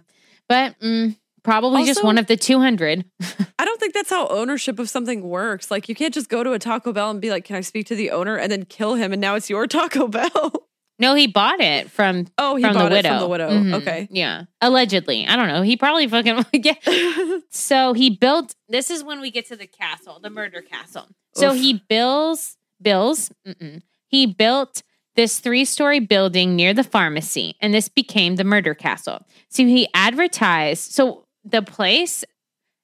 But 0.49 0.79
mm, 0.81 1.17
probably 1.47 1.85
just 1.85 2.05
one 2.05 2.19
of 2.19 2.27
the 2.27 2.37
200. 2.37 3.05
I 3.59 3.65
don't 3.65 3.81
think 3.81 3.95
that's 3.95 4.11
how 4.11 4.27
ownership 4.29 4.79
of 4.79 4.91
something 4.91 5.23
works. 5.23 5.71
Like, 5.71 5.89
you 5.89 5.95
can't 5.95 6.13
just 6.13 6.29
go 6.29 6.43
to 6.45 6.53
a 6.53 6.59
Taco 6.59 6.93
Bell 6.93 7.11
and 7.11 7.21
be 7.21 7.31
like, 7.31 7.45
Can 7.45 7.57
I 7.57 7.63
speak 7.63 7.87
to 7.87 7.95
the 7.97 8.11
owner? 8.11 8.37
And 8.37 8.53
then 8.53 8.65
kill 8.67 8.95
him, 8.95 9.13
and 9.13 9.21
now 9.21 9.37
it's 9.37 9.49
your 9.49 9.67
Taco 9.77 10.09
Bell. 10.09 10.69
No, 10.99 11.15
he 11.15 11.27
bought 11.27 11.61
it 11.61 11.91
from 11.91 12.27
Oh, 12.39 12.57
he 12.57 12.63
from 12.63 12.75
bought 12.75 12.89
the 12.91 12.95
it 12.95 12.99
widow. 12.99 13.09
from 13.11 13.21
the 13.21 13.29
widow. 13.29 13.51
Mhm. 13.51 13.75
Okay. 13.83 14.09
Yeah. 14.11 14.45
Allegedly. 14.63 15.27
I 15.27 15.37
don't 15.37 15.49
know. 15.49 15.61
He 15.63 15.77
probably 15.77 16.09
fucking 16.09 16.45
yeah. 16.55 17.39
So 17.51 17.93
he 17.93 18.09
built 18.11 18.55
this 18.71 18.91
is 18.91 19.05
when 19.05 19.21
we 19.21 19.31
get 19.31 19.47
to 19.49 19.57
the 19.57 19.67
castle, 19.67 20.21
the 20.23 20.31
murder 20.31 20.63
castle. 20.63 21.07
So 21.35 21.53
Oof. 21.53 21.61
he 21.61 21.83
builds 21.87 22.57
builds 22.81 23.31
mm-mm. 23.47 23.83
he 24.07 24.25
built 24.25 24.83
this 25.17 25.39
three-story 25.39 26.01
building 26.01 26.57
near 26.57 26.73
the 26.73 26.85
pharmacy 26.85 27.57
and 27.61 27.75
this 27.75 27.91
became 27.91 28.37
the 28.37 28.45
murder 28.45 28.73
castle. 28.75 29.21
So 29.51 29.65
he 29.67 29.89
advertised 29.93 30.93
so 30.93 31.26
the 31.51 31.63
place 31.63 32.25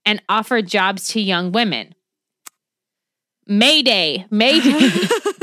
and 0.05 0.23
offer 0.29 0.63
jobs 0.63 1.09
to 1.09 1.21
young 1.21 1.53
women. 1.53 1.95
Mayday, 3.47 4.25
Mayday, 4.31 4.89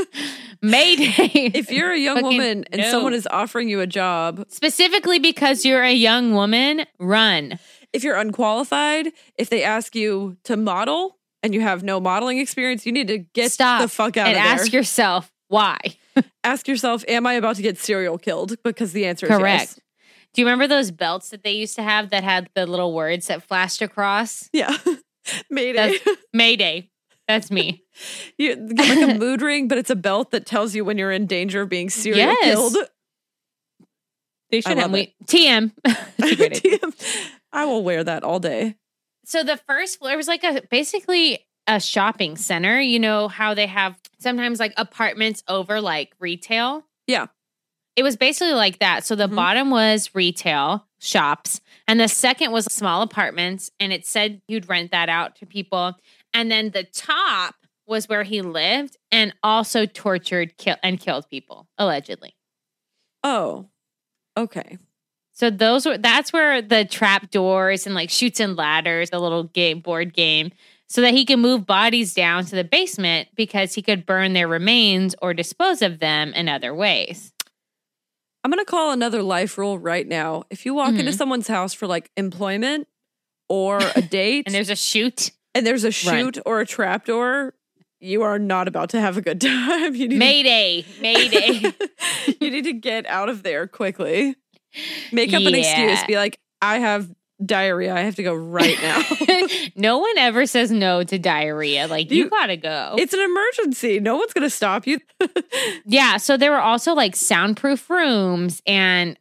Mayday. 0.62 1.50
if 1.54 1.70
you're 1.70 1.92
a 1.92 1.98
young 1.98 2.16
Fucking 2.16 2.38
woman 2.38 2.64
and 2.72 2.80
no. 2.80 2.90
someone 2.90 3.12
is 3.14 3.28
offering 3.30 3.68
you 3.68 3.80
a 3.80 3.86
job, 3.86 4.44
Specifically 4.48 5.18
because 5.18 5.64
you're 5.64 5.82
a 5.82 5.92
young 5.92 6.32
woman, 6.34 6.86
run. 6.98 7.58
if 7.92 8.02
you're 8.02 8.16
unqualified, 8.16 9.08
if 9.36 9.50
they 9.50 9.62
ask 9.62 9.94
you 9.94 10.36
to 10.44 10.56
model 10.56 11.18
and 11.42 11.52
you 11.54 11.60
have 11.60 11.82
no 11.82 12.00
modeling 12.00 12.38
experience, 12.38 12.86
you 12.86 12.92
need 12.92 13.08
to 13.08 13.18
get 13.18 13.52
Stop 13.52 13.82
the 13.82 13.88
fuck 13.88 14.16
out 14.16 14.28
and 14.28 14.36
of 14.36 14.42
there. 14.42 14.52
And 14.52 14.60
ask 14.60 14.72
yourself 14.72 15.30
why. 15.48 15.76
ask 16.44 16.68
yourself, 16.68 17.04
am 17.06 17.26
I 17.26 17.34
about 17.34 17.56
to 17.56 17.62
get 17.62 17.78
serial 17.78 18.16
killed? 18.18 18.56
Because 18.64 18.92
the 18.92 19.04
answer 19.06 19.26
is 19.26 19.30
Correct. 19.36 19.62
yes. 19.62 19.80
Do 20.34 20.42
you 20.42 20.46
remember 20.46 20.66
those 20.68 20.90
belts 20.90 21.30
that 21.30 21.42
they 21.42 21.52
used 21.52 21.74
to 21.76 21.82
have 21.82 22.10
that 22.10 22.22
had 22.24 22.48
the 22.54 22.66
little 22.66 22.94
words 22.94 23.26
that 23.26 23.42
flashed 23.42 23.82
across? 23.82 24.48
Yeah. 24.52 24.76
Mayday. 25.50 25.98
Mayday. 26.32 26.90
That's 27.26 27.50
me. 27.50 27.84
you 28.38 28.56
get 28.56 28.88
like 28.88 29.10
a 29.10 29.18
mood 29.18 29.42
ring, 29.42 29.68
but 29.68 29.78
it's 29.78 29.90
a 29.90 29.96
belt 29.96 30.30
that 30.32 30.46
tells 30.46 30.74
you 30.74 30.84
when 30.84 30.98
you're 30.98 31.12
in 31.12 31.26
danger 31.26 31.62
of 31.62 31.68
being 31.68 31.90
serial 31.90 32.18
Yes. 32.28 32.44
killed. 32.44 32.76
They 34.50 34.60
should 34.60 34.78
have 34.78 34.92
we 34.92 35.14
TM. 35.26 35.72
It's 35.84 36.32
a 36.32 36.36
great 36.36 36.56
idea. 36.56 36.78
I 37.52 37.64
will 37.66 37.82
wear 37.84 38.02
that 38.04 38.24
all 38.24 38.40
day. 38.40 38.76
so 39.24 39.42
the 39.44 39.56
first 39.56 39.98
floor 39.98 40.16
was 40.16 40.28
like 40.28 40.42
a 40.44 40.62
basically 40.70 41.46
a 41.66 41.78
shopping 41.80 42.36
center. 42.36 42.80
You 42.80 42.98
know 42.98 43.28
how 43.28 43.54
they 43.54 43.66
have 43.66 43.96
sometimes 44.18 44.58
like 44.58 44.72
apartments 44.76 45.42
over 45.48 45.80
like 45.80 46.12
retail? 46.18 46.84
Yeah. 47.06 47.26
It 48.00 48.02
was 48.02 48.16
basically 48.16 48.54
like 48.54 48.78
that. 48.78 49.04
So 49.04 49.14
the 49.14 49.28
Mhm. 49.28 49.36
bottom 49.36 49.70
was 49.70 50.14
retail 50.14 50.86
shops, 50.98 51.60
and 51.86 52.00
the 52.00 52.08
second 52.08 52.50
was 52.50 52.64
small 52.64 53.02
apartments, 53.02 53.70
and 53.78 53.92
it 53.92 54.06
said 54.06 54.40
you'd 54.48 54.70
rent 54.70 54.90
that 54.92 55.10
out 55.10 55.36
to 55.36 55.44
people. 55.44 55.98
And 56.32 56.50
then 56.50 56.70
the 56.70 56.84
top 56.84 57.56
was 57.86 58.08
where 58.08 58.22
he 58.22 58.40
lived 58.40 58.96
and 59.12 59.34
also 59.42 59.84
tortured 59.84 60.56
kill- 60.56 60.78
and 60.82 60.98
killed 60.98 61.28
people, 61.28 61.68
allegedly. 61.76 62.36
Oh, 63.22 63.68
okay. 64.34 64.78
So 65.34 65.50
those 65.50 65.84
were 65.84 65.98
that's 65.98 66.32
where 66.32 66.62
the 66.62 66.86
trap 66.86 67.30
doors 67.30 67.84
and 67.84 67.94
like 67.94 68.08
Chutes 68.08 68.40
and 68.40 68.56
Ladders, 68.56 69.10
the 69.10 69.18
little 69.18 69.44
game 69.44 69.80
board 69.80 70.14
game, 70.14 70.52
so 70.86 71.02
that 71.02 71.12
he 71.12 71.26
could 71.26 71.38
move 71.38 71.66
bodies 71.66 72.14
down 72.14 72.46
to 72.46 72.56
the 72.56 72.64
basement 72.64 73.28
because 73.34 73.74
he 73.74 73.82
could 73.82 74.06
burn 74.06 74.32
their 74.32 74.48
remains 74.48 75.14
or 75.20 75.34
dispose 75.34 75.82
of 75.82 75.98
them 75.98 76.32
in 76.32 76.48
other 76.48 76.74
ways. 76.74 77.34
I'm 78.42 78.50
going 78.50 78.64
to 78.64 78.70
call 78.70 78.92
another 78.92 79.22
life 79.22 79.58
rule 79.58 79.78
right 79.78 80.06
now. 80.06 80.44
If 80.50 80.64
you 80.64 80.74
walk 80.74 80.90
into 80.94 81.10
Mhm. 81.12 81.14
someone's 81.16 81.48
house 81.48 81.74
for 81.74 81.86
like 81.86 82.10
employment 82.16 82.88
or 83.48 83.78
a 83.96 84.00
date 84.02 84.44
And 84.46 84.54
there's 84.54 84.70
a 84.70 84.76
chute. 84.76 85.30
and 85.54 85.66
there's 85.66 85.84
a 85.84 85.90
chute 85.90 86.38
or 86.46 86.60
a 86.60 86.66
trapdoor, 86.66 87.54
you 88.00 88.22
are 88.22 88.38
not 88.38 88.66
about 88.66 88.90
to 88.90 89.00
have 89.00 89.16
a 89.18 89.20
good 89.20 89.40
time. 89.42 89.94
You 89.94 90.08
need 90.08 90.18
Mayday. 90.18 90.86
Mayday. 91.00 91.60
to, 91.60 91.90
you 92.40 92.50
need 92.50 92.64
to 92.64 92.72
get 92.72 93.04
out 93.06 93.28
of 93.28 93.42
there 93.42 93.66
quickly. 93.66 94.36
Make 95.12 95.32
up 95.34 95.42
an 95.42 95.54
excuse. 95.54 96.02
Be 96.04 96.16
like, 96.16 96.38
I 96.62 96.78
have 96.78 97.10
diarrhea. 97.44 97.94
I 97.94 98.00
have 98.00 98.16
to 98.16 98.22
go 98.22 98.34
right 98.34 98.76
now. 98.82 99.02
no 99.76 99.98
one 99.98 100.18
ever 100.18 100.46
says 100.46 100.70
no 100.70 101.02
to 101.04 101.18
diarrhea. 101.18 101.86
Like 101.86 102.10
you, 102.10 102.24
You- 102.24 102.30
gotta 102.30 102.56
go. 102.56 102.94
it's 102.98 103.12
an 103.14 103.20
emergency. 103.20 104.00
No 104.00 104.16
one's 104.16 104.32
to 104.34 104.50
stop 104.50 104.86
you. 104.86 104.98
Yeah, 105.86 106.18
so 106.18 106.36
there 106.36 106.50
were 106.52 106.60
also 106.60 106.94
like 106.94 107.16
soundproof 107.16 107.88
rooms 107.90 108.62
and 108.66 109.18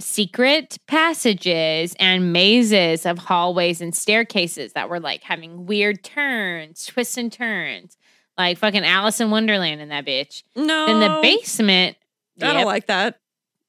secret 0.00 0.78
passages 0.88 1.94
and 1.98 2.32
mazes 2.32 3.06
of 3.06 3.18
hallways 3.18 3.80
and 3.80 3.94
staircases 3.94 4.72
that 4.74 4.88
were 4.90 5.00
like 5.00 5.22
having 5.22 5.64
weird 5.66 6.02
turns, 6.02 6.84
twists 6.86 7.16
and 7.16 7.32
turns, 7.32 7.96
like 8.36 8.58
fucking 8.58 8.84
Alice 8.84 9.20
in 9.20 9.30
Wonderland 9.30 9.80
in 9.80 9.88
that 9.90 10.04
bitch. 10.04 10.42
no. 10.56 10.86
In 10.88 11.00
the 11.00 11.20
basement. 11.22 11.96
I 12.40 12.52
don't 12.52 12.64
like 12.64 12.86
that. 12.86 13.18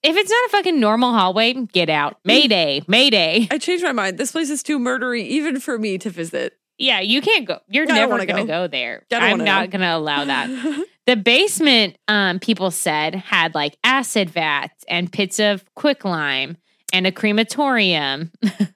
If 0.03 0.15
it's 0.17 0.29
not 0.29 0.45
a 0.45 0.49
fucking 0.49 0.79
normal 0.79 1.13
hallway, 1.13 1.53
get 1.53 1.89
out. 1.89 2.17
Mayday, 2.25 2.81
Mayday. 2.87 3.47
I 3.49 3.57
changed 3.57 3.83
my 3.83 3.91
mind. 3.93 4.17
This 4.17 4.31
place 4.31 4.49
is 4.49 4.61
too 4.63 4.79
murdery 4.79 5.21
even 5.21 5.59
for 5.59 5.79
me 5.79 5.97
to 5.99 6.09
visit. 6.09 6.53
Yeah, 6.77 6.99
you 6.99 7.21
can't 7.21 7.45
go. 7.45 7.59
You're 7.69 7.83
I 7.83 7.87
don't 7.87 7.95
never 7.95 8.11
wanna 8.11 8.25
going 8.25 8.47
to 8.47 8.51
go. 8.51 8.63
go 8.63 8.67
there. 8.67 9.05
I 9.11 9.15
don't 9.15 9.23
I'm 9.23 9.31
wanna 9.31 9.43
not 9.45 9.69
going 9.69 9.81
to 9.81 9.95
allow 9.95 10.25
that. 10.25 10.85
The 11.05 11.17
basement, 11.17 11.97
um, 12.07 12.39
people 12.39 12.71
said, 12.71 13.13
had 13.13 13.53
like 13.53 13.77
acid 13.83 14.29
vats 14.29 14.85
and 14.87 15.11
pits 15.11 15.37
of 15.37 15.65
quicklime 15.75 16.55
and 16.93 17.05
a 17.05 17.11
crematorium. 17.11 18.31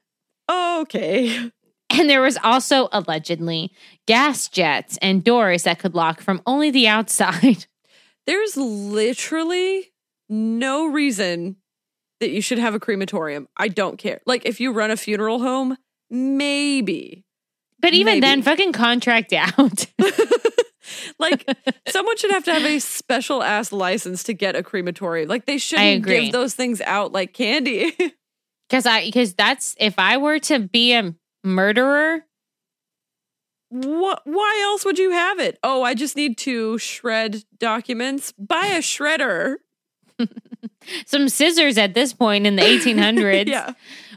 okay. 0.52 1.50
And 1.90 2.10
there 2.10 2.22
was 2.22 2.38
also 2.44 2.90
allegedly 2.92 3.72
gas 4.08 4.50
jets 4.50 4.98
and 5.02 5.24
doors 5.24 5.64
that 5.64 5.80
could 5.80 5.96
lock 5.96 6.20
from 6.20 6.42
only 6.46 6.70
the 6.70 6.90
outside. 6.90 7.66
There's 8.26 8.58
literally 8.58 9.94
no 10.30 10.88
reason 10.88 11.58
that 12.20 12.30
you 12.30 12.42
should 12.42 12.58
have 12.58 12.76
a 12.76 12.80
crematorium. 12.80 13.48
I 13.56 13.68
don't 13.68 13.98
care. 13.98 14.22
Like 14.26 14.46
if 14.46 14.60
you 14.60 14.72
run 14.72 14.92
a 14.92 14.98
funeral 14.98 15.40
home, 15.40 15.78
maybe. 16.10 17.24
But 17.80 17.94
even 17.94 18.22
then, 18.22 18.42
fucking 18.42 18.74
contract 18.74 19.34
out. 19.34 19.86
like 21.20 21.46
someone 21.88 22.18
should 22.18 22.32
have 22.32 22.44
to 22.46 22.54
have 22.54 22.66
a 22.66 22.80
special 22.80 23.44
ass 23.44 23.72
license 23.72 24.24
to 24.24 24.34
get 24.34 24.56
a 24.56 24.64
crematorium. 24.64 25.30
Like 25.30 25.46
they 25.46 25.58
shouldn't 25.58 26.06
give 26.06 26.32
those 26.32 26.54
things 26.54 26.82
out 26.82 27.12
like 27.12 27.34
candy. 27.34 27.96
Because 28.70 28.86
I 28.86 29.06
because 29.06 29.34
that's 29.34 29.78
if 29.80 29.98
I 29.98 30.18
were 30.18 30.40
to 30.40 30.60
be 30.60 30.94
a 30.94 31.16
murderer, 31.42 32.26
what 33.70 34.24
why 34.26 34.62
else 34.66 34.84
would 34.84 35.00
you 35.00 35.12
have 35.12 35.40
it? 35.40 35.58
Oh, 35.64 35.84
I 35.84 35.94
just 35.94 36.18
need 36.18 36.38
to 36.40 36.78
shred 36.78 37.46
documents. 37.58 38.34
Buy 38.38 38.66
a 38.66 38.80
shredder. 38.80 39.60
Some 41.06 41.30
scissors 41.30 41.78
at 41.78 41.94
this 41.94 42.14
point 42.14 42.46
in 42.48 42.56
the 42.56 42.62
1800s. 42.64 43.48
yeah. 43.48 43.74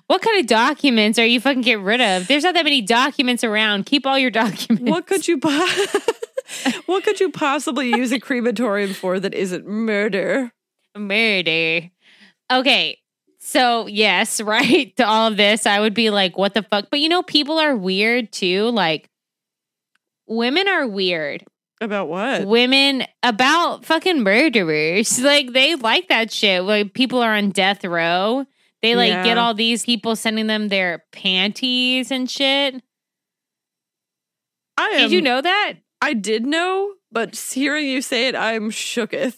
What 0.07 0.23
kind 0.23 0.41
of 0.41 0.47
documents 0.49 1.21
are 1.21 1.25
you 1.25 1.41
fucking 1.41 1.63
get 1.63 1.79
rid 1.79 2.01
of? 2.01 2.27
There's 2.27 2.43
not 2.43 2.55
that 2.55 2.65
many 2.65 2.83
documents 2.83 3.45
around. 3.45 3.87
Keep 3.87 4.07
all 4.07 4.19
your 4.19 4.31
documents. 4.33 4.91
What 4.91 5.07
could 5.07 5.29
you 5.29 5.37
buy? 5.39 5.87
what 6.87 7.05
could 7.05 7.21
you 7.21 7.31
possibly 7.31 7.91
use 7.91 8.11
a 8.11 8.19
crematorium 8.19 8.93
for 8.93 9.21
that 9.21 9.35
isn't 9.35 9.67
murder? 9.67 10.51
murder? 10.97 11.91
Okay. 12.51 12.99
So, 13.39 13.87
yes, 13.87 14.41
right 14.41 14.95
to 14.97 15.07
all 15.07 15.29
of 15.29 15.37
this, 15.37 15.65
I 15.65 15.79
would 15.79 15.95
be 15.95 16.11
like, 16.11 16.37
what 16.37 16.55
the 16.55 16.63
fuck? 16.65 16.89
But 16.91 16.99
you 17.01 17.09
know, 17.09 17.23
people 17.23 17.59
are 17.61 17.77
weird 17.77 18.33
too. 18.33 18.65
Like, 18.71 19.09
women 20.27 20.67
are 20.67 20.89
weird. 20.89 21.45
About 21.81 22.09
what? 22.09 22.47
Women 22.47 23.05
about 23.23 23.85
fucking 23.87 24.23
murderers. 24.23 25.19
Like, 25.31 25.53
they 25.53 25.75
like 25.77 26.09
that 26.09 26.31
shit. 26.31 26.63
Like, 26.63 26.93
people 26.93 27.21
are 27.23 27.35
on 27.35 27.51
death 27.51 27.85
row. 27.85 28.45
They 28.83 28.95
like 28.97 29.25
get 29.25 29.37
all 29.39 29.53
these 29.55 29.85
people 29.85 30.17
sending 30.17 30.47
them 30.47 30.69
their 30.69 31.05
panties 31.13 32.11
and 32.11 32.31
shit. 32.31 32.83
I 34.79 34.89
am, 34.89 35.01
Did 35.03 35.13
you 35.13 35.21
know 35.21 35.41
that? 35.43 35.75
I 36.01 36.15
did 36.15 36.47
know, 36.47 36.95
but 37.13 37.37
hearing 37.37 37.87
you 37.87 38.01
say 38.01 38.29
it, 38.29 38.35
I'm 38.35 38.71
shooketh. 38.71 39.37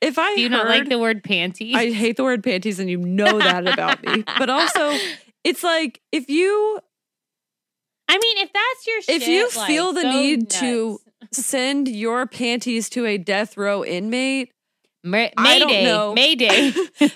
If 0.00 0.18
I 0.18 0.34
Do 0.34 0.40
you 0.40 0.48
heard, 0.48 0.56
not 0.56 0.66
like 0.68 0.88
the 0.88 0.98
word 0.98 1.22
panties? 1.22 1.76
I 1.76 1.92
hate 1.92 2.16
the 2.16 2.24
word 2.24 2.42
panties, 2.42 2.80
and 2.80 2.90
you 2.90 2.96
know 2.98 3.38
that 3.38 3.68
about 3.68 4.02
me. 4.02 4.24
But 4.38 4.50
also, 4.50 4.96
it's 5.44 5.62
like 5.62 6.00
if 6.10 6.28
you 6.28 6.80
I 8.08 8.18
mean, 8.18 8.38
if 8.38 8.52
that's 8.52 8.86
your 8.88 9.02
shit, 9.02 9.22
If 9.22 9.28
you 9.28 9.48
like, 9.56 9.66
feel 9.68 9.92
the 9.92 10.02
go 10.02 10.10
need 10.10 10.50
to- 10.50 10.90
nuts. 10.92 11.04
Send 11.32 11.88
your 11.88 12.26
panties 12.26 12.88
to 12.90 13.06
a 13.06 13.18
death 13.18 13.56
row 13.56 13.84
inmate, 13.84 14.52
Ma- 15.02 15.28
I 15.36 15.58
don't 15.58 15.82
know. 15.84 16.12
Mayday, 16.16 16.72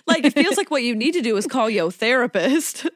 like 0.07 0.25
it 0.25 0.33
feels 0.33 0.57
like 0.57 0.71
what 0.71 0.83
you 0.83 0.95
need 0.95 1.13
to 1.13 1.21
do 1.21 1.37
is 1.37 1.47
call 1.47 1.69
your 1.69 1.91
therapist. 1.91 2.87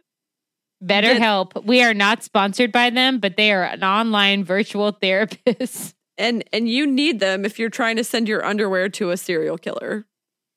better 0.80 1.12
Get- 1.14 1.20
help. 1.20 1.64
We 1.64 1.82
are 1.82 1.92
not 1.94 2.22
sponsored 2.22 2.72
by 2.72 2.90
them, 2.90 3.18
but 3.18 3.36
they 3.36 3.52
are 3.52 3.64
an 3.64 3.84
online 3.84 4.44
virtual 4.44 4.92
therapist. 4.92 5.94
And 6.20 6.42
and 6.52 6.68
you 6.68 6.84
need 6.84 7.20
them 7.20 7.44
if 7.44 7.60
you're 7.60 7.70
trying 7.70 7.94
to 7.94 8.02
send 8.02 8.26
your 8.26 8.44
underwear 8.44 8.88
to 8.88 9.10
a 9.10 9.16
serial 9.16 9.56
killer. 9.56 10.04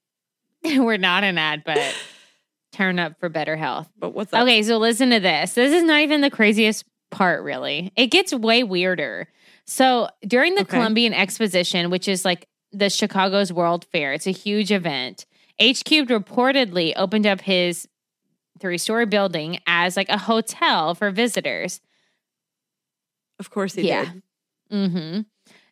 We're 0.64 0.98
not 0.98 1.24
an 1.24 1.38
ad, 1.38 1.62
but 1.64 1.78
turn 2.74 2.98
up 2.98 3.20
for 3.20 3.30
better 3.30 3.56
health. 3.56 3.88
But 3.96 4.16
what's 4.16 4.32
that? 4.32 4.42
Okay, 4.42 4.64
so 4.64 4.78
listen 4.80 5.12
to 5.12 5.20
this. 5.20 5.54
This 5.54 5.72
is 5.72 5.84
not 5.84 6.02
even 6.02 6.22
the 6.22 6.32
craziest 6.32 6.84
part, 7.12 7.44
really. 7.44 7.92
It 7.96 8.08
gets 8.08 8.34
way 8.34 8.64
weirder. 8.64 9.28
So 9.72 10.10
during 10.28 10.56
the 10.56 10.62
Okay. 10.64 10.72
Columbian 10.78 11.14
Exposition, 11.14 11.90
which 11.92 12.10
is 12.10 12.26
like 12.26 12.50
the 12.74 12.90
Chicago's 12.90 13.54
World 13.54 13.86
Fair, 13.86 14.12
it's 14.12 14.28
a 14.28 14.32
huge 14.32 14.70
event. 14.70 15.26
H 15.60 15.86
Cubed 15.86 16.10
reportedly 16.12 16.92
opened 16.98 17.26
up 17.26 17.40
his 17.40 17.88
three 18.60 18.78
story 18.78 19.06
building 19.06 19.60
as 19.66 19.96
like 19.96 20.10
a 20.10 20.18
hotel 20.18 20.94
for 20.94 21.10
visitors. 21.10 21.80
Of 23.40 23.50
course 23.50 23.74
he 23.74 23.88
Yeah. 23.88 24.06
did. 24.12 24.24
Mm-hmm. 24.74 25.22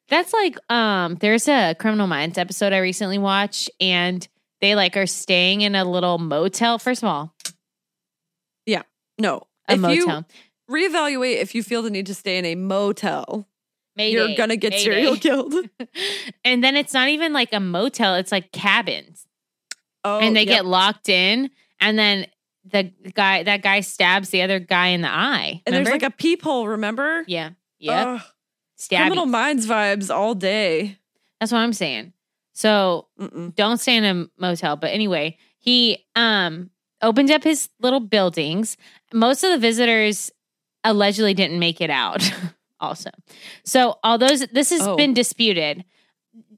That's 0.08 0.32
like 0.32 0.56
um 0.72 1.16
there's 1.16 1.50
a 1.50 1.74
Criminal 1.78 2.08
Minds 2.08 2.38
episode 2.38 2.72
I 2.72 2.78
recently 2.78 3.18
watched 3.18 3.70
and 3.82 4.26
they 4.62 4.76
like 4.76 4.96
are 4.96 5.08
staying 5.08 5.60
in 5.60 5.76
a 5.76 5.84
little 5.84 6.20
motel. 6.20 6.80
First 6.80 7.04
of 7.04 7.10
all, 7.10 7.36
Yeah. 8.66 8.84
No. 9.20 9.44
a 9.68 9.74
if 9.74 9.80
motel. 9.82 10.26
you 10.70 10.90
reevaluate 10.90 11.36
if 11.42 11.54
you 11.54 11.64
feel 11.64 11.82
the 11.82 11.90
need 11.90 12.06
to 12.06 12.16
stay 12.16 12.38
in 12.38 12.46
a 12.46 12.56
motel, 12.56 13.46
Mayday, 14.00 14.12
you're 14.12 14.38
gonna 14.38 14.56
get 14.56 14.72
mayday. 14.72 14.84
serial 14.84 15.16
killed. 15.18 15.54
and 16.46 16.64
then 16.64 16.76
it's 16.76 16.94
not 16.94 17.10
even 17.10 17.34
like 17.34 17.54
a 17.54 17.60
motel, 17.60 18.16
it's 18.16 18.32
like 18.32 18.52
cabins. 18.52 19.28
Oh, 20.04 20.20
and 20.20 20.36
they 20.36 20.44
yep. 20.46 20.50
get 20.50 20.66
locked 20.66 21.10
in 21.10 21.50
and 21.82 22.00
then 22.00 22.26
the 22.66 22.92
guy 23.14 23.44
that 23.44 23.62
guy 23.62 23.82
stabs 23.82 24.30
the 24.30 24.42
other 24.42 24.60
guy 24.60 24.88
in 24.88 25.02
the 25.02 25.12
eye. 25.12 25.62
and 25.66 25.76
there's 25.76 25.90
like 25.90 26.04
a 26.04 26.12
peephole. 26.12 26.68
Remember? 26.68 27.24
Yeah. 27.28 27.52
Yeah. 27.80 28.22
Criminal 28.90 29.26
Minds 29.26 29.68
vibes 29.68 30.14
all 30.14 30.36
day. 30.36 30.98
That's 31.40 31.52
what 31.52 31.60
I'm 31.60 31.74
saying. 31.74 32.14
So 32.54 33.08
Mm-mm. 33.20 33.54
don't 33.56 33.78
stay 33.78 33.98
in 33.98 34.06
a 34.06 34.28
motel. 34.38 34.76
But 34.76 34.92
anyway, 34.92 35.38
he 35.58 36.06
um 36.16 36.70
opened 37.02 37.32
up 37.32 37.44
his 37.44 37.70
little 37.80 38.00
buildings. 38.00 38.78
Most 39.14 39.44
of 39.44 39.52
the 39.52 39.58
visitors 39.58 40.32
allegedly 40.84 41.34
didn't 41.34 41.60
make 41.60 41.82
it 41.82 41.90
out. 41.90 42.30
also, 42.80 43.10
so 43.64 43.98
although 44.04 44.28
this 44.36 44.70
has 44.72 44.82
Oh. 44.88 44.96
been 44.96 45.14
disputed, 45.14 45.86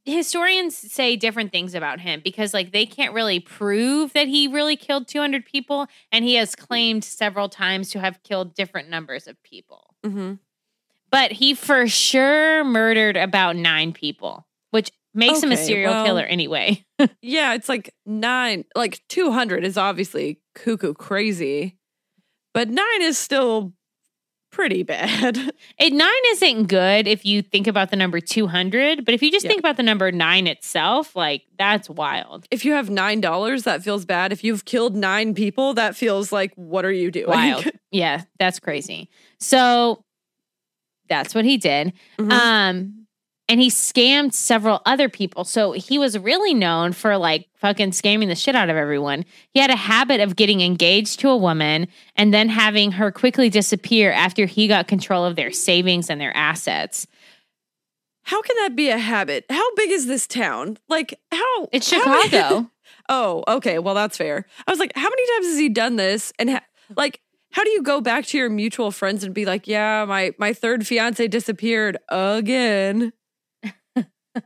historians 0.06 0.76
say 0.76 1.16
different 1.16 1.52
things 1.52 1.76
about 1.76 2.00
him 2.00 2.22
because 2.24 2.54
like 2.54 2.72
they 2.72 2.86
can't 2.86 3.14
really 3.14 3.40
prove 3.40 4.14
that 4.14 4.28
he 4.28 4.48
really 4.48 4.76
killed 4.76 5.08
200 5.08 5.46
people, 5.46 5.88
and 6.12 6.26
he 6.26 6.36
has 6.36 6.56
claimed 6.56 7.04
several 7.04 7.50
times 7.50 7.90
to 7.92 8.00
have 8.00 8.22
killed 8.24 8.54
different 8.56 8.90
numbers 8.90 9.28
of 9.28 9.42
people. 9.44 9.96
hmm 10.04 10.34
But 11.12 11.32
he 11.34 11.54
for 11.54 11.88
sure 11.88 12.64
murdered 12.64 13.18
about 13.18 13.56
nine 13.56 13.94
people, 13.94 14.48
which 14.72 14.92
makes 15.14 15.44
him 15.44 15.52
a 15.52 15.58
serial 15.58 15.92
well- 15.92 16.06
killer 16.06 16.24
anyway. 16.24 16.84
Yeah, 17.22 17.54
it's 17.56 17.68
like 17.68 17.94
nine, 18.06 18.64
like 18.76 19.02
200 19.10 19.64
is 19.64 19.76
obviously 19.78 20.40
cuckoo 20.56 20.94
crazy, 20.94 21.78
but 22.54 22.70
nine 22.70 23.02
is 23.02 23.18
still 23.18 23.74
pretty 24.52 24.84
bad. 24.84 25.38
It 25.80 25.94
nine 25.94 26.12
isn't 26.34 26.68
good 26.68 27.08
if 27.08 27.26
you 27.26 27.42
think 27.42 27.66
about 27.66 27.90
the 27.90 27.96
number 27.96 28.20
200, 28.20 29.04
but 29.06 29.14
if 29.16 29.24
you 29.24 29.32
just 29.32 29.46
Yeah. 29.46 29.50
think 29.50 29.60
about 29.60 29.78
the 29.78 29.84
number 29.84 30.12
nine 30.12 30.46
itself, 30.46 31.16
like 31.16 31.44
that's 31.58 31.90
wild. 31.90 32.46
if 32.52 32.64
you 32.66 32.74
have 32.74 32.88
$9, 32.90 33.64
that 33.64 33.82
feels 33.84 34.06
bad. 34.06 34.32
If 34.32 34.44
you've 34.44 34.66
killed 34.66 34.96
nine 34.96 35.34
people, 35.34 35.74
that 35.76 35.96
feels 35.96 36.32
like, 36.32 36.54
what 36.56 36.86
are 36.86 36.92
you 36.92 37.10
doing? 37.10 37.28
Wild. 37.30 37.66
yeah, 37.92 38.24
that's 38.38 38.60
crazy. 38.60 39.10
So 39.40 40.04
that's 41.10 41.34
what 41.34 41.46
he 41.46 41.58
did. 41.58 41.94
Mhm. 42.20 42.32
Um, 42.32 43.01
and 43.52 43.60
he 43.60 43.70
scammed 43.70 44.34
several 44.34 44.82
other 44.86 45.10
people. 45.10 45.44
So 45.44 45.74
he 45.74 46.00
was 46.00 46.18
really 46.18 46.54
known 46.54 46.94
for 46.94 47.18
like 47.18 47.50
fucking 47.56 47.92
scamming 47.92 48.30
the 48.30 48.36
shit 48.36 48.56
out 48.56 48.70
of 48.70 48.78
everyone. 48.78 49.26
He 49.50 49.60
had 49.60 49.70
a 49.70 49.76
habit 49.76 50.22
of 50.22 50.38
getting 50.38 50.62
engaged 50.62 51.20
to 51.20 51.28
a 51.28 51.36
woman 51.36 51.90
and 52.16 52.34
then 52.34 52.48
having 52.48 52.94
her 52.94 53.12
quickly 53.12 53.50
disappear 53.50 54.10
after 54.14 54.46
he 54.46 54.70
got 54.70 54.88
control 54.88 55.26
of 55.26 55.36
their 55.36 55.52
savings 55.52 56.10
and 56.10 56.22
their 56.22 56.36
assets. 56.36 57.08
How 58.24 58.42
can 58.42 58.56
that 58.60 58.74
be 58.74 58.88
a 58.88 58.98
habit? 58.98 59.44
How 59.50 59.76
big 59.76 59.92
is 59.92 60.08
this 60.08 60.28
town? 60.28 60.78
Like, 60.88 61.20
how? 61.34 61.68
It's 61.74 61.92
how 61.92 62.22
Chicago. 62.22 62.72
oh, 63.10 63.44
okay. 63.50 63.80
Well, 63.80 63.96
that's 63.96 64.16
fair. 64.16 64.46
I 64.66 64.72
was 64.72 64.80
like, 64.80 64.94
how 64.96 65.10
many 65.10 65.28
times 65.34 65.48
has 65.48 65.60
he 65.60 65.68
done 65.68 65.98
this? 65.98 66.32
And 66.40 66.52
ha- 66.52 66.66
like, 66.96 67.20
how 67.52 67.66
do 67.66 67.70
you 67.72 67.84
go 67.84 68.00
back 68.00 68.28
to 68.28 68.38
your 68.38 68.50
mutual 68.50 68.92
friends 68.92 69.26
and 69.26 69.34
be 69.34 69.44
like, 69.44 69.68
yeah, 69.68 70.06
my 70.08 70.34
my 70.38 70.54
third 70.54 70.88
fiance 70.88 71.28
disappeared 71.28 71.98
again? 72.08 73.12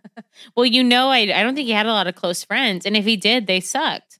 Well, 0.56 0.65
you 0.65 0.84
know, 0.84 1.10
I, 1.10 1.19
I 1.19 1.43
don't 1.43 1.56
think 1.56 1.67
he 1.67 1.71
had 1.74 1.86
a 1.86 1.93
lot 1.93 2.08
of 2.08 2.15
close 2.15 2.43
friends. 2.43 2.86
And 2.86 2.98
if 2.98 3.06
he 3.06 3.15
did, 3.15 3.48
they 3.48 3.60
sucked. 3.62 4.19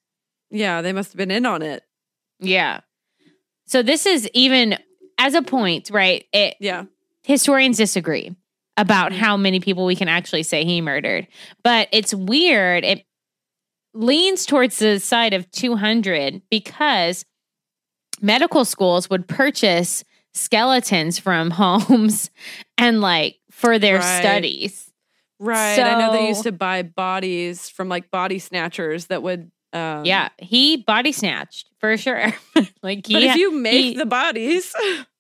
Yeah, 0.50 0.82
they 0.82 0.94
must 0.94 1.12
have 1.12 1.18
been 1.18 1.32
in 1.32 1.46
on 1.46 1.62
it. 1.62 1.84
Yeah. 2.40 2.82
So 3.68 3.82
this 3.84 4.06
is 4.06 4.30
even 4.34 4.78
as 5.18 5.34
a 5.34 5.42
point, 5.42 5.90
right? 5.92 6.26
It, 6.32 6.56
Yeah. 6.60 6.86
historians 7.24 7.78
disagree 7.78 8.36
about 8.78 9.12
mm-hmm. 9.12 9.22
how 9.22 9.36
many 9.38 9.60
people 9.60 9.86
we 9.86 9.96
can 9.96 10.08
actually 10.08 10.44
say 10.44 10.64
he 10.64 10.82
murdered. 10.82 11.28
But 11.64 11.90
it's 11.92 12.14
weird. 12.14 12.84
It 12.86 13.06
leans 13.94 14.46
towards 14.46 14.80
the 14.80 15.00
side 15.00 15.34
of 15.34 15.50
200 15.52 16.42
because 16.50 17.26
medical 18.22 18.64
schools 18.66 19.10
would 19.10 19.28
purchase 19.28 20.04
skeletons 20.34 21.20
from 21.20 21.52
homes 21.52 22.30
and 22.78 23.02
like 23.02 23.38
for 23.52 23.78
their 23.80 24.00
Right. 24.00 24.22
studies. 24.22 24.92
Right. 25.40 25.80
I 25.80 26.00
know 26.00 26.14
they 26.14 26.28
used 26.28 26.44
to 26.44 26.52
buy 26.52 26.84
bodies 26.84 27.70
from 27.70 27.90
like 27.90 28.10
body 28.12 28.40
snatchers 28.40 29.08
that 29.08 29.22
would. 29.24 29.52
Um, 29.74 30.06
yeah, 30.06 30.30
he 30.38 30.78
body 30.78 31.12
snatched 31.12 31.70
for 31.80 31.98
sure. 31.98 32.34
like 32.82 33.06
he, 33.06 33.14
But 33.14 33.24
if 33.24 33.36
you 33.36 33.52
make 33.52 33.74
he- 33.74 33.98
the 33.98 34.06
bodies, 34.06 34.74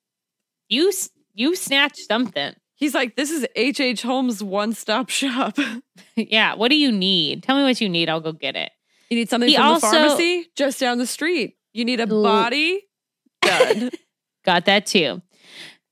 you 0.69 0.91
you 1.33 1.55
snatch 1.55 1.99
something. 2.07 2.53
he's 2.75 2.93
like, 2.95 3.15
this 3.17 3.31
is 3.31 3.45
H. 3.57 3.79
H. 3.81 4.01
Holmes' 4.01 4.41
one 4.41 4.71
stop 4.73 5.09
shop. 5.09 5.57
yeah, 6.15 6.55
what 6.55 6.69
do 6.69 6.77
you 6.77 6.91
need? 6.91 7.43
Tell 7.43 7.57
me 7.57 7.63
what 7.63 7.81
you 7.81 7.89
need. 7.89 8.07
I'll 8.09 8.21
go 8.21 8.31
get 8.31 8.55
it. 8.55 8.71
You 9.09 9.17
need 9.17 9.29
something 9.29 9.49
He 9.49 9.55
from 9.55 9.65
also- 9.65 9.87
the 9.91 9.93
pharmacy 9.97 10.47
just 10.55 10.79
down 10.79 10.97
the 10.99 11.07
street. 11.07 11.57
You 11.73 11.83
need 11.83 11.99
a 11.99 12.07
body. 12.07 12.81
Done. 13.41 13.91
Got 14.45 14.65
that 14.65 14.85
too. 14.85 15.21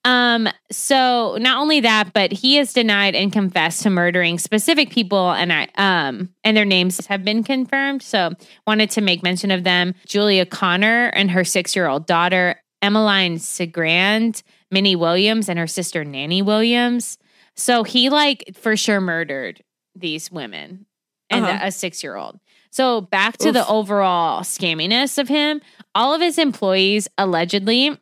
Um, 0.05 0.49
so 0.71 1.37
not 1.39 1.61
only 1.61 1.79
that, 1.79 2.11
but 2.13 2.31
he 2.33 2.55
has 2.55 2.73
denied 2.73 3.15
and 3.15 3.31
confessed 3.31 3.83
to 3.83 3.89
murdering 3.89 4.37
specific 4.37 4.89
people 4.89 5.31
and 5.31 5.53
I 5.53 5.69
um 5.75 6.29
and 6.43 6.57
their 6.57 6.65
names 6.65 7.05
have 7.07 7.23
been 7.23 7.43
confirmed. 7.43 8.03
So 8.03 8.31
wanted 8.67 8.89
to 8.91 9.01
make 9.01 9.23
mention 9.23 9.49
of 9.51 9.63
them. 9.63 9.95
Julia 10.05 10.45
Connor 10.45 11.05
and 11.07 11.31
her 11.31 11.45
six-year-old 11.45 12.05
daughter, 12.05 12.61
Emmeline 12.81 13.37
Cigrand, 13.37 14.43
Minnie 14.71 14.97
Williams, 14.97 15.47
and 15.47 15.57
her 15.57 15.67
sister 15.67 16.03
Nanny 16.03 16.41
Williams. 16.41 17.17
So 17.55 17.83
he 17.83 18.09
like 18.09 18.51
for 18.55 18.75
sure 18.75 18.99
murdered 18.99 19.63
these 19.95 20.29
women 20.31 20.85
and 21.29 21.45
Uh-huh. 21.45 21.59
a 21.67 21.71
six-year-old. 21.71 22.39
So 22.71 23.01
back 23.01 23.37
to 23.37 23.51
the 23.51 23.65
overall 23.67 24.41
scamminess 24.41 25.17
of 25.19 25.27
him. 25.27 25.61
All 25.95 26.13
of 26.13 26.21
his 26.21 26.37
employees 26.39 27.07
allegedly 27.19 27.97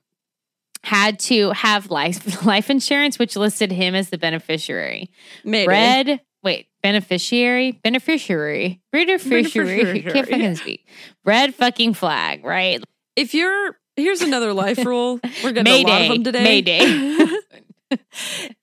had 0.84 1.20
to 1.20 1.52
have 1.52 1.92
life 1.92 2.46
life 2.46 2.70
insurance, 2.70 3.20
which 3.20 3.36
listed 3.36 3.72
him 3.72 3.96
as 3.96 4.10
the 4.10 4.18
beneficiary. 4.18 5.10
Maybe. 5.44 5.68
Red, 5.68 6.22
wait, 6.44 6.68
beneficiary, 6.82 7.74
beneficiary, 7.84 8.82
beneficiary. 8.92 9.84
Beneficiary. 9.84 10.02
Can't 10.04 10.28
fucking 10.30 10.56
speak. 10.58 10.88
Red 11.26 11.56
fucking 11.56 11.94
flag, 11.94 12.44
right? 12.44 12.84
If 13.16 13.34
you're 13.34 13.78
here's 13.96 14.22
another 14.22 14.54
life 14.54 14.84
rule. 14.84 15.20
We're 15.44 15.52
getting 15.52 15.86
a 15.86 15.90
lot 15.90 16.02
of 16.02 16.08
them 16.10 16.24
today. 16.24 16.44
Mayday. 16.44 17.28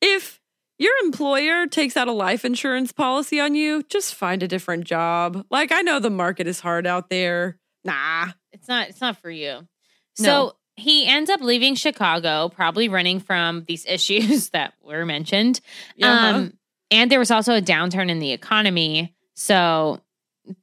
if 0.01 0.41
your 0.79 0.93
employer 1.05 1.67
takes 1.67 1.97
out 1.97 2.09
a 2.09 2.13
life 2.13 2.45
insurance 2.45 2.93
policy 2.93 3.41
on 3.41 3.55
you, 3.55 3.83
just 3.85 4.15
find 4.15 4.43
a 4.43 4.49
different 4.49 4.85
job. 4.85 5.45
Like 5.51 5.73
I 5.73 5.83
know 5.83 5.99
the 5.99 6.11
market 6.11 6.47
is 6.47 6.61
hard 6.61 6.87
out 6.87 7.11
there. 7.11 7.59
Nah. 7.85 8.29
It's 8.53 8.69
not. 8.69 8.89
It's 8.89 9.01
not 9.01 9.19
for 9.21 9.31
you. 9.31 9.67
So 10.15 10.25
No. 10.25 10.53
He 10.79 11.07
ends 11.07 11.31
up 11.31 11.41
leaving 11.41 11.75
Chicago, 11.75 12.49
probably 12.49 12.89
running 12.89 13.21
from 13.21 13.65
these 13.67 13.85
issues 13.89 14.51
that 14.51 14.75
were 14.83 15.05
mentioned. 15.05 15.61
Yeah. 15.97 16.31
Um, 16.31 16.55
and 16.91 17.11
there 17.11 17.19
was 17.19 17.31
also 17.31 17.55
a 17.55 17.63
downturn 17.63 18.11
in 18.11 18.19
the 18.19 18.33
economy. 18.33 19.15
So 19.35 20.01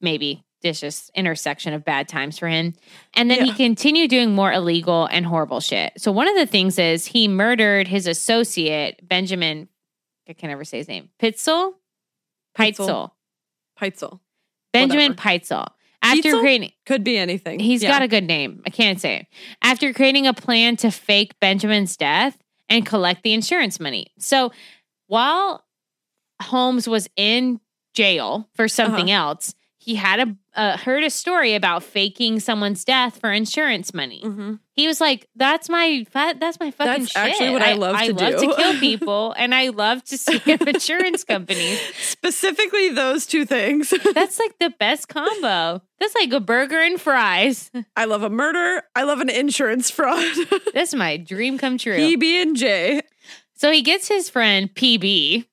maybe 0.02 0.44
this 0.62 0.80
just 0.80 1.12
intersection 1.14 1.74
of 1.74 1.86
bad 1.86 2.08
times 2.08 2.40
for 2.40 2.48
him. 2.48 2.74
And 3.14 3.30
then 3.30 3.46
he 3.46 3.54
continued 3.54 4.10
doing 4.10 4.34
more 4.34 4.52
illegal 4.52 5.06
and 5.06 5.26
horrible 5.26 5.60
shit. 5.60 5.94
So 5.98 6.12
one 6.12 6.28
of 6.28 6.36
the 6.36 6.48
things 6.48 6.80
is 6.80 7.06
he 7.06 7.28
murdered 7.28 7.88
his 7.88 8.08
associate, 8.08 9.08
Benjamin, 9.08 9.70
I 10.28 10.34
can 10.34 10.50
never 10.50 10.64
say 10.66 10.80
his 10.80 10.88
name, 10.88 11.10
Pitzel? 11.22 11.74
Peitzel. 12.58 13.12
Peitzel. 13.80 14.20
Benjamin 14.74 15.12
Whatever. 15.12 15.40
Peitzel. 15.40 15.68
After 16.06 16.40
creating 16.40 16.72
Could 16.86 17.04
be 17.04 17.18
anything. 17.18 17.60
He's 17.60 17.82
Yeah. 17.84 17.90
got 17.92 18.02
a 18.02 18.08
good 18.08 18.24
name. 18.26 18.62
I 18.66 18.70
can't 18.70 19.00
say 19.02 19.18
it. 19.18 19.28
After 19.62 19.92
creating 19.94 20.28
a 20.28 20.34
plan 20.34 20.76
to 20.78 20.92
fake 20.92 21.40
Benjamin's 21.40 21.98
death 21.98 22.38
and 22.70 22.86
collect 22.86 23.24
the 23.24 23.34
insurance 23.34 23.80
money. 23.80 24.08
So 24.20 24.52
while 25.08 25.64
Holmes 26.42 26.88
was 26.88 27.08
in 27.16 27.60
jail 27.94 28.50
for 28.56 28.68
something 28.68 29.12
Uh-huh. 29.12 29.28
else, 29.30 29.56
he 29.78 29.96
had 29.96 30.20
a 30.20 30.36
uh, 30.60 30.78
heard 30.78 31.04
a 31.04 31.10
story 31.10 31.54
about 31.54 31.84
faking 31.84 32.40
someone's 32.40 32.86
death 32.86 33.20
for 33.20 33.32
insurance 33.32 33.94
money. 33.94 34.22
Mhm. 34.24 34.60
He 34.76 34.88
was 34.88 35.00
like, 35.00 35.30
"That's 35.38 35.70
my 35.70 36.06
that's 36.12 36.60
my 36.60 36.70
fucking 36.72 37.04
That's 37.04 37.12
shit. 37.12 37.18
actually 37.18 37.52
what 37.52 37.62
I 37.62 37.74
love 37.74 37.96
I 37.96 38.08
to 38.08 38.14
love 38.14 38.42
do." 38.42 38.50
to 38.50 38.56
kill 38.56 38.74
people, 38.80 39.34
and 39.38 39.56
I 39.56 39.70
love 39.70 40.04
to 40.06 40.18
scam 40.18 40.68
insurance 40.74 41.24
companies. 41.24 41.80
Specifically 41.98 42.90
those 42.90 43.26
two 43.26 43.46
things. 43.46 43.94
That's 44.14 44.38
like 44.38 44.60
the 44.60 44.72
best 44.72 45.08
combo. 45.08 45.82
That's 46.00 46.14
like 46.16 46.34
a 46.34 46.42
burger 46.42 46.82
and 46.82 47.00
fries. 47.00 47.72
I 47.96 48.04
love 48.06 48.24
a 48.24 48.30
murder. 48.30 48.84
I 48.96 49.04
love 49.04 49.22
an 49.22 49.30
insurance 49.30 49.90
fraud. 49.90 50.36
That's 50.74 50.94
my 50.94 51.16
dream 51.18 51.58
come 51.58 51.78
true." 51.78 51.96
PB 51.96 52.24
and 52.42 52.58
J. 52.58 53.02
So 53.54 53.72
he 53.72 53.82
gets 53.82 54.10
his 54.10 54.30
friend 54.30 54.74
PB. 54.76 55.46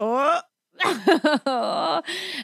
Oh, 0.00 0.40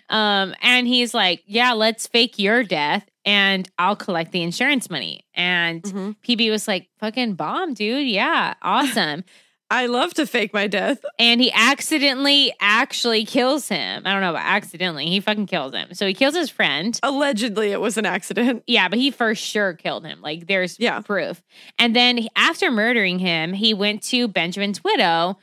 um, 0.09 0.55
and 0.61 0.87
he's 0.87 1.15
like, 1.15 1.43
Yeah, 1.47 1.73
let's 1.73 2.07
fake 2.07 2.39
your 2.39 2.63
death 2.63 3.09
and 3.27 3.69
I'll 3.79 3.97
collect 3.97 4.33
the 4.33 4.43
insurance 4.43 4.89
money. 4.89 5.27
And 5.35 5.83
mhm. 5.83 6.17
PB 6.27 6.51
was 6.51 6.67
like, 6.67 6.89
Fucking 7.01 7.35
bomb, 7.35 7.75
dude. 7.75 8.07
Yeah, 8.09 8.55
awesome. 8.63 9.25
I 9.69 9.87
love 9.87 10.15
to 10.15 10.27
fake 10.29 10.55
my 10.55 10.69
death. 10.69 11.05
and 11.19 11.41
he 11.41 11.51
accidentally 11.53 12.55
actually 12.61 13.25
kills 13.25 13.69
him. 13.69 14.03
I 14.07 14.13
don't 14.13 14.21
know 14.21 14.31
about 14.31 14.47
accidentally. 14.47 15.07
He 15.07 15.19
fucking 15.19 15.47
kills 15.47 15.73
him. 15.75 15.93
So 15.93 16.07
he 16.07 16.15
kills 16.15 16.37
his 16.37 16.49
friend. 16.51 16.97
Allegedly, 17.03 17.73
it 17.73 17.81
was 17.81 17.99
an 17.99 18.07
accident. 18.07 18.63
Yeah, 18.69 18.87
but 18.89 19.01
he 19.01 19.11
for 19.11 19.35
sure 19.35 19.75
killed 19.75 20.07
him. 20.07 20.21
Like 20.23 20.47
there's 20.47 20.79
Yeah. 20.79 21.01
proof. 21.01 21.43
And 21.81 21.97
then 21.97 22.29
after 22.37 22.71
murdering 22.71 23.19
him, 23.19 23.53
he 23.55 23.75
went 23.75 24.03
to 24.05 24.29
Benjamin's 24.29 24.85
widow, 24.85 25.37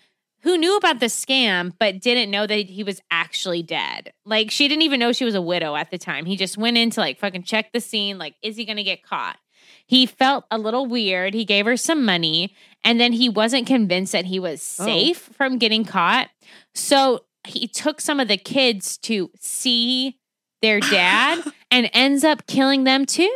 who 0.43 0.58
knew 0.58 0.77
about 0.77 0.99
the 0.99 1.08
scam 1.08 1.73
but 1.79 1.99
didn't 2.01 2.29
know 2.32 2.45
that 2.45 2.69
he 2.69 2.84
was 2.84 3.01
actually 3.10 3.63
dead. 3.63 4.13
Like 4.25 4.51
she 4.51 4.67
didn't 4.67 4.84
even 4.84 4.99
know 4.99 5.12
she 5.12 5.25
was 5.25 5.36
a 5.36 5.41
widow 5.41 5.75
at 5.75 5.89
the 5.91 5.97
time. 5.97 6.25
He 6.25 6.38
just 6.38 6.58
went 6.58 6.77
in 6.77 6.89
to 6.91 6.99
like 6.99 7.17
fucking 7.19 7.43
check 7.43 7.71
the 7.71 7.79
scene. 7.79 8.17
Like, 8.17 8.36
is 8.43 8.56
he 8.58 8.65
gonna 8.65 8.84
get 8.84 9.03
caught? 9.03 9.38
He 9.86 10.06
felt 10.06 10.45
a 10.51 10.58
little 10.58 10.86
weird. 10.86 11.34
He 11.34 11.43
gave 11.45 11.65
her 11.65 11.77
some 11.77 12.06
money, 12.06 12.53
and 12.84 12.99
then 12.99 13.13
he 13.13 13.27
wasn't 13.29 13.67
convinced 13.67 14.12
that 14.13 14.25
he 14.25 14.39
was 14.39 14.77
Oh. 14.79 14.86
safe 14.86 15.17
from 15.17 15.58
getting 15.58 15.84
caught. 15.86 16.29
So 16.73 17.25
he 17.45 17.67
took 17.67 17.99
some 17.99 18.19
of 18.19 18.27
the 18.29 18.38
kids 18.38 18.97
to 18.99 19.29
see 19.39 20.19
their 20.62 20.79
dad 20.79 21.43
and 21.71 21.89
ends 21.93 22.23
up 22.23 22.47
killing 22.47 22.84
them 22.86 23.06
too. 23.06 23.29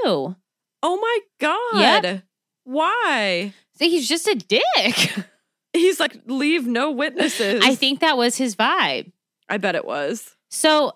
Oh 0.83 0.97
my 1.01 1.19
god. 1.39 2.23
Why? 2.63 3.53
So 3.77 3.85
he's 3.85 4.07
just 4.07 4.27
a 4.27 4.35
dick. 4.35 5.25
He's 5.73 5.99
like, 5.99 6.19
leave 6.25 6.65
no 6.65 6.91
witnesses. 6.91 7.63
I 7.63 7.75
think 7.75 7.99
that 7.99 8.17
was 8.17 8.37
his 8.37 8.55
vibe. 8.55 9.11
I 9.49 9.57
bet 9.57 9.75
it 9.75 9.85
was. 9.85 10.35
So 10.49 10.93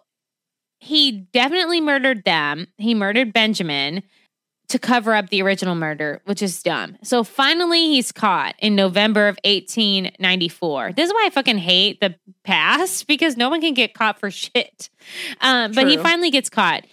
he 0.80 1.28
definitely 1.32 1.82
murdered 1.82 2.24
them. 2.24 2.68
He 2.78 2.94
murdered 2.96 3.34
Benjamin 3.34 4.04
to 4.72 4.80
cover 4.80 5.14
up 5.14 5.30
the 5.30 5.42
original 5.42 5.76
murder, 5.76 6.22
which 6.26 6.42
is 6.42 6.64
dumb. 6.64 6.98
So 7.04 7.24
finally 7.26 7.88
he's 7.88 8.12
caught 8.12 8.56
in 8.60 8.74
November 8.74 9.28
of 9.28 9.38
1894. 9.44 10.94
This 10.94 11.08
is 11.08 11.14
why 11.14 11.26
I 11.26 11.30
fucking 11.30 11.58
hate 11.58 12.00
the 12.00 12.16
past 12.44 13.06
because 13.08 13.38
no 13.38 13.50
one 13.50 13.62
can 13.62 13.74
get 13.74 13.94
caught 13.94 14.20
for 14.20 14.32
shit. 14.32 14.90
Um, 15.42 15.74
but 15.74 15.88
he 15.88 15.98
finally 15.98 16.32
gets 16.32 16.50
caught. 16.50 16.86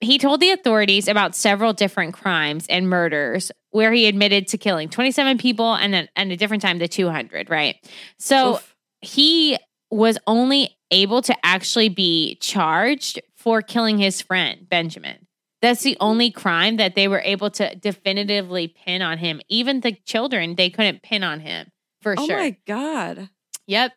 He 0.00 0.18
told 0.18 0.40
the 0.40 0.50
authorities 0.50 1.08
about 1.08 1.34
several 1.34 1.72
different 1.72 2.14
crimes 2.14 2.66
and 2.68 2.88
murders 2.88 3.52
where 3.70 3.92
he 3.92 4.06
admitted 4.06 4.48
to 4.48 4.58
killing 4.58 4.88
27 4.88 5.38
people 5.38 5.74
and 5.74 5.92
then 5.92 6.08
and 6.16 6.32
a 6.32 6.36
different 6.36 6.62
time 6.62 6.78
the 6.78 6.88
200, 6.88 7.50
right? 7.50 7.76
So 8.18 8.54
Oof. 8.54 8.76
he 9.00 9.58
was 9.90 10.18
only 10.26 10.78
able 10.90 11.22
to 11.22 11.36
actually 11.44 11.88
be 11.88 12.36
charged 12.36 13.20
for 13.36 13.62
killing 13.62 13.98
his 13.98 14.20
friend 14.20 14.68
Benjamin. 14.68 15.26
That's 15.62 15.82
the 15.82 15.96
only 16.00 16.30
crime 16.30 16.78
that 16.78 16.94
they 16.94 17.06
were 17.06 17.20
able 17.22 17.50
to 17.50 17.74
definitively 17.74 18.68
pin 18.68 19.02
on 19.02 19.18
him. 19.18 19.40
Even 19.48 19.80
the 19.80 19.92
children, 20.06 20.54
they 20.54 20.70
couldn't 20.70 21.02
pin 21.02 21.22
on 21.22 21.40
him 21.40 21.70
for 22.00 22.14
oh 22.16 22.26
sure. 22.26 22.36
Oh 22.36 22.40
my 22.40 22.56
god. 22.66 23.28
Yep. 23.66 23.92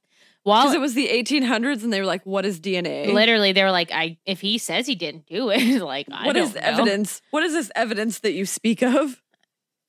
Because 0.46 0.66
While 0.66 0.74
it 0.74 0.82
was 0.82 0.94
the 0.94 1.08
1800s, 1.08 1.84
and 1.84 1.94
they 1.94 2.00
were 2.02 2.06
like, 2.06 2.26
"What 2.26 2.46
is 2.46 2.60
DNA? 2.60 3.14
literally 3.14 3.54
they 3.54 3.64
were 3.64 3.72
like, 3.72 3.92
I 3.94 4.18
if 4.26 4.42
he 4.42 4.58
says 4.58 4.86
he 4.88 4.96
didn't 4.96 5.26
do 5.26 5.50
it, 5.50 5.82
like 5.82 6.08
I 6.12 6.26
What 6.26 6.34
don't 6.34 6.44
is 6.48 6.56
know. 6.56 6.62
evidence? 6.62 7.22
What 7.32 7.44
is 7.44 7.54
this 7.54 7.72
evidence 7.76 8.20
that 8.20 8.34
you 8.34 8.46
speak 8.46 8.82
of?" 8.84 9.22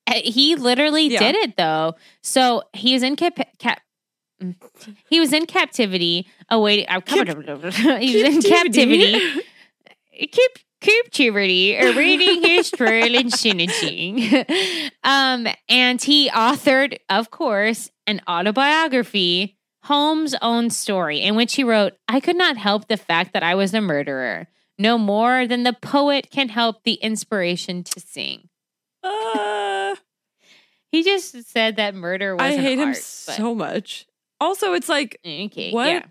Uh, 0.07 0.14
He 0.23 0.55
literally 0.55 1.09
Yeah. 1.09 1.19
did 1.21 1.35
it 1.37 1.57
though. 1.57 1.95
So 2.23 2.62
he 2.73 2.93
was 2.95 3.03
in 3.03 3.17
cap. 3.17 3.37
cap 3.59 3.81
mm. 4.40 4.55
he 5.11 5.19
was 5.19 5.33
in 5.33 5.46
captivity, 5.46 6.29
awaiting. 6.50 6.87
I'm 6.88 7.00
Cap- 7.02 7.27
he 8.00 8.23
was 8.23 8.35
in 8.37 8.42
captivity. 8.42 9.21
keep 10.31 10.59
captivity, 10.81 11.77
awaiting 11.77 12.42
his 12.48 12.71
trial 12.79 13.17
and 13.17 13.33
sentencing. 13.33 14.44
um, 15.02 15.48
and 15.69 16.00
he 16.02 16.29
authored, 16.31 16.98
of 17.09 17.31
course, 17.31 17.90
an 18.07 18.21
autobiography, 18.29 19.57
Holmes' 19.85 20.35
own 20.42 20.70
story, 20.70 21.20
in 21.20 21.35
which 21.37 21.54
he 21.54 21.64
wrote, 21.64 21.94
"I 22.08 22.20
could 22.20 22.37
not 22.37 22.56
help 22.56 22.88
the 22.88 22.96
fact 22.96 23.32
that 23.32 23.42
I 23.42 23.54
was 23.54 23.72
a 23.74 23.80
murderer." 23.80 24.48
No 24.78 24.98
more 24.98 25.46
than 25.46 25.62
the 25.62 25.72
poet 25.72 26.30
can 26.30 26.48
help 26.48 26.82
the 26.82 26.94
inspiration 26.94 27.85
to 27.85 28.00
sing. 28.00 28.48
Uh, 29.02 29.94
He 30.90 31.02
just 31.02 31.50
said 31.50 31.74
that 31.76 31.94
murder 31.96 32.37
was 32.37 32.42
I 32.42 32.56
hate 32.56 32.78
him 32.78 32.90
but- 32.90 32.96
so 32.96 33.52
much. 33.54 34.06
Also, 34.40 34.74
it's 34.74 34.88
like 34.88 35.18
Okay, 35.26 35.70
What? 35.72 35.88
yeah. 35.88 36.04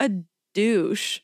a 0.00 0.10
douche. 0.54 1.20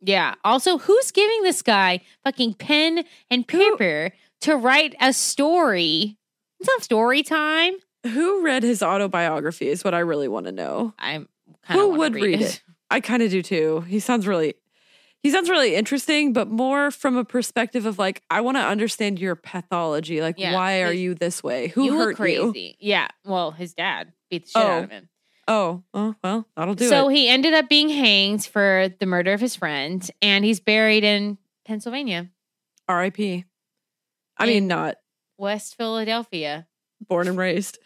Yeah. 0.00 0.34
Also, 0.44 0.78
who's 0.78 1.10
giving 1.10 1.42
this 1.42 1.60
guy 1.62 2.00
fucking 2.24 2.54
pen 2.54 3.04
and 3.30 3.44
Who- 3.50 3.58
paper 3.76 4.14
to 4.42 4.56
write 4.56 4.94
a 5.00 5.12
story? 5.12 6.16
It's 6.58 6.68
not 6.68 6.82
story 6.82 7.22
time. 7.22 7.74
Who 8.04 8.44
read 8.44 8.62
his 8.62 8.82
autobiography 8.82 9.68
is 9.68 9.84
what 9.84 9.94
I 9.94 10.00
really 10.00 10.28
want 10.28 10.46
to 10.46 10.52
know. 10.52 10.92
I'm 10.98 11.28
kind 11.62 11.80
Who 11.80 11.90
would 11.98 12.14
read 12.14 12.40
it? 12.40 12.62
I 12.90 13.00
kind 13.00 13.22
of 13.22 13.30
do 13.30 13.42
too. 13.42 13.80
He 13.82 14.00
sounds 14.00 14.26
really 14.26 14.54
he 15.22 15.30
sounds 15.30 15.48
really 15.48 15.76
interesting, 15.76 16.32
but 16.32 16.48
more 16.48 16.90
from 16.90 17.16
a 17.16 17.24
perspective 17.24 17.86
of 17.86 17.96
like, 17.96 18.22
I 18.28 18.40
want 18.40 18.56
to 18.56 18.60
understand 18.62 19.20
your 19.20 19.36
pathology. 19.36 20.20
Like, 20.20 20.34
Yeah, 20.36 20.52
why 20.54 20.82
are 20.82 20.92
you 20.92 21.14
this 21.14 21.44
way? 21.44 21.68
Who 21.68 21.84
you 21.84 21.96
hurt 21.96 22.16
crazy. 22.16 22.76
Yeah. 22.80 23.06
Well, 23.24 23.52
his 23.52 23.72
dad 23.72 24.12
beat 24.30 24.46
the 24.46 24.50
shit 24.50 24.62
Oh, 24.62 24.66
out 24.68 24.84
of 24.84 24.90
him. 24.90 25.08
Oh, 25.46 25.82
oh, 25.94 26.14
well, 26.24 26.46
that'll 26.56 26.74
do 26.74 26.88
so 26.88 27.08
it. 27.08 27.14
he 27.14 27.28
ended 27.28 27.54
up 27.54 27.68
being 27.68 27.88
hanged 27.88 28.44
for 28.44 28.88
the 28.98 29.06
murder 29.06 29.32
of 29.32 29.40
his 29.40 29.54
friend, 29.56 30.08
and 30.20 30.44
he's 30.44 30.60
buried 30.60 31.02
in 31.04 31.36
Pennsylvania, 31.64 32.30
R.I.P. 32.88 33.44
I 34.38 34.44
In- 34.44 34.48
mean, 34.48 34.66
not 34.68 34.96
West 35.38 35.76
Philadelphia. 35.76 36.66
Born 37.08 37.28
and 37.28 37.36
raised. 37.36 37.78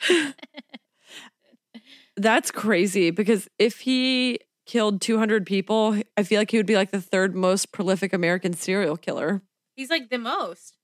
That's 2.16 2.50
crazy 2.50 3.10
because 3.10 3.48
if 3.58 3.80
he 3.80 4.40
killed 4.64 5.00
200 5.00 5.46
people, 5.46 6.00
I 6.16 6.22
feel 6.22 6.40
like 6.40 6.50
he 6.50 6.56
would 6.56 6.66
be 6.66 6.76
like 6.76 6.90
the 6.90 7.00
third 7.00 7.34
most 7.34 7.72
prolific 7.72 8.12
American 8.12 8.54
serial 8.54 8.96
killer. 8.96 9.42
He's 9.74 9.90
like 9.90 10.08
the 10.08 10.18
most. 10.18 10.76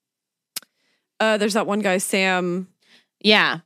Uh, 1.19 1.39
there's 1.39 1.55
that 1.55 1.67
one 1.67 1.81
guy, 1.81 1.99
Sam. 1.99 2.69
Yeah. 3.21 3.61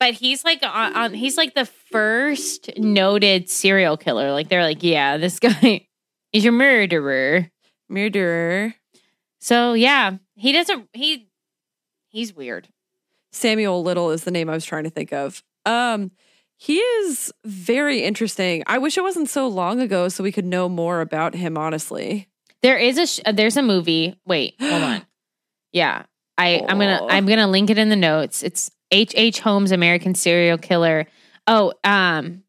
But 0.00 0.14
he's 0.14 0.44
like 0.44 0.62
on, 0.62 0.94
on 0.94 1.14
he's 1.14 1.36
like 1.36 1.54
the 1.54 1.66
first 1.66 2.70
noted 2.76 3.48
serial 3.48 3.96
killer. 3.96 4.32
Like 4.32 4.48
they're 4.48 4.62
like, 4.62 4.82
yeah, 4.82 5.16
this 5.16 5.38
guy 5.40 5.86
is 6.32 6.44
your 6.44 6.52
murderer. 6.52 7.50
Murderer. 7.88 8.74
So 9.40 9.72
yeah, 9.72 10.18
he 10.36 10.52
doesn't 10.52 10.88
he 10.92 11.28
he's 12.08 12.34
weird. 12.34 12.68
Samuel 13.32 13.82
Little 13.82 14.10
is 14.10 14.24
the 14.24 14.30
name 14.30 14.48
I 14.48 14.54
was 14.54 14.64
trying 14.64 14.84
to 14.84 14.90
think 14.90 15.12
of. 15.12 15.42
Um, 15.66 16.10
he 16.56 16.78
is 16.78 17.32
very 17.44 18.02
interesting. 18.02 18.62
I 18.66 18.78
wish 18.78 18.96
it 18.96 19.02
wasn't 19.02 19.28
so 19.28 19.46
long 19.46 19.80
ago 19.80 20.08
so 20.08 20.24
we 20.24 20.32
could 20.32 20.44
know 20.46 20.68
more 20.68 21.00
about 21.00 21.34
him, 21.34 21.56
honestly. 21.56 22.28
There 22.62 22.76
is 22.78 22.98
a 22.98 23.06
sh- 23.06 23.20
uh, 23.24 23.32
there's 23.32 23.56
a 23.56 23.62
movie. 23.62 24.18
Wait, 24.26 24.54
hold 24.60 24.82
on. 24.82 25.02
Yeah. 25.72 26.04
I 26.38 26.64
I'm 26.66 26.78
going 26.78 26.98
to 26.98 27.04
I'm 27.04 27.26
to 27.26 27.46
link 27.46 27.68
it 27.68 27.78
in 27.78 27.88
the 27.90 27.96
notes. 27.96 28.42
It's 28.42 28.70
H. 28.90 29.12
H. 29.16 29.38
Holmes 29.40 29.70
American 29.70 30.14
Serial 30.14 30.56
Killer. 30.56 31.06
Oh, 31.46 31.72
um 31.84 32.42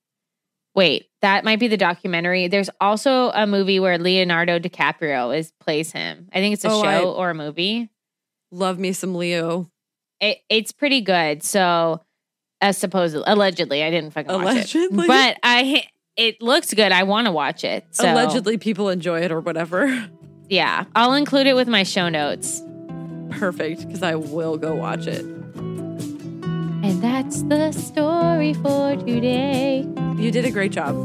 wait, 0.74 1.08
that 1.22 1.44
might 1.44 1.60
be 1.60 1.68
the 1.68 1.76
documentary. 1.78 2.48
There's 2.48 2.70
also 2.80 3.30
a 3.32 3.46
movie 3.46 3.80
where 3.80 3.98
Leonardo 3.98 4.58
DiCaprio 4.58 5.38
is 5.38 5.52
plays 5.60 5.92
him. 5.92 6.30
I 6.32 6.38
think 6.40 6.54
it's 6.54 6.64
a 6.66 6.70
Oh, 6.70 6.82
show 6.82 6.88
I- 7.12 7.14
or 7.14 7.30
a 7.32 7.36
movie. 7.36 7.90
Love 8.52 8.80
me 8.80 8.94
some 8.94 9.14
Leo. 9.16 9.70
It, 10.22 10.40
it's 10.50 10.72
pretty 10.72 11.02
good. 11.02 11.44
So, 11.44 12.02
uh, 12.62 12.72
supposedly, 12.72 13.24
allegedly, 13.28 13.84
I 13.84 13.90
didn't 13.90 14.12
fucking 14.12 14.32
watch 14.44 14.76
it, 14.76 14.92
but 14.92 15.38
I 15.44 15.86
it 16.18 16.42
looks 16.42 16.74
good. 16.74 16.92
I 16.92 17.04
want 17.04 17.28
to 17.28 17.32
watch 17.32 17.64
it. 17.64 17.86
So, 17.92 18.12
Allegedly, 18.12 18.58
people 18.58 18.90
enjoy 18.90 19.22
it 19.22 19.32
or 19.32 19.40
whatever. 19.40 20.10
yeah, 20.50 20.84
I'll 20.94 21.14
include 21.14 21.48
it 21.48 21.56
with 21.56 21.70
my 21.70 21.84
show 21.84 22.10
notes. 22.10 22.62
Perfect, 23.32 23.88
because 23.88 24.04
I 24.04 24.16
will 24.16 24.58
go 24.58 24.76
watch 24.76 25.08
it. 25.08 25.24
And 26.82 27.02
that's 27.02 27.44
the 27.44 27.72
story 27.72 28.54
for 28.56 28.98
today. 28.98 29.88
You 30.18 30.32
did 30.32 30.44
a 30.44 30.52
great 30.52 30.74
job. 30.74 30.96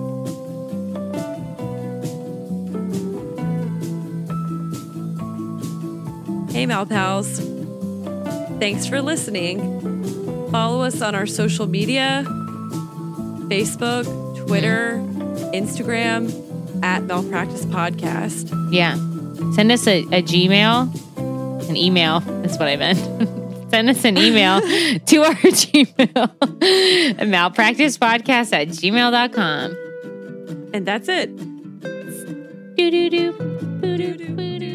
Hey, 6.51 6.67
Mal 6.67 6.87
Pals. 6.87 7.54
Thanks 8.65 8.87
for 8.87 9.03
listening. 9.03 9.61
Follow 10.51 10.85
us 10.85 11.03
on 11.03 11.15
our 11.15 11.27
social 11.27 11.67
media 11.67 12.25
Facebook, 13.51 14.07
Twitter, 14.47 15.05
Instagram, 15.53 16.33
at 16.83 17.03
Malpractice 17.03 17.67
Podcast. 17.67 18.51
Yeah, 18.73 18.95
send 19.53 19.71
us 19.71 19.87
a, 19.87 20.05
a 20.05 20.23
Gmail, 20.23 21.69
an 21.69 21.77
email. 21.77 22.21
That's 22.21 22.59
what 22.59 22.69
I 22.69 22.77
meant. 22.77 22.99
send 23.71 23.91
us 23.91 24.03
an 24.03 24.17
email 24.17 24.61
to 24.63 25.17
our 25.19 25.35
Gmail, 25.35 26.39
malpracticepodcast 27.19 28.53
at 28.55 28.69
gmail.com. 28.69 29.77
And 30.73 30.87
that's 30.87 31.11
it. 31.11 31.37
Do 32.77 32.91
do 32.91 33.11
do. 33.11 33.33
Boo-doo, 33.83 34.35
boo-doo. 34.35 34.74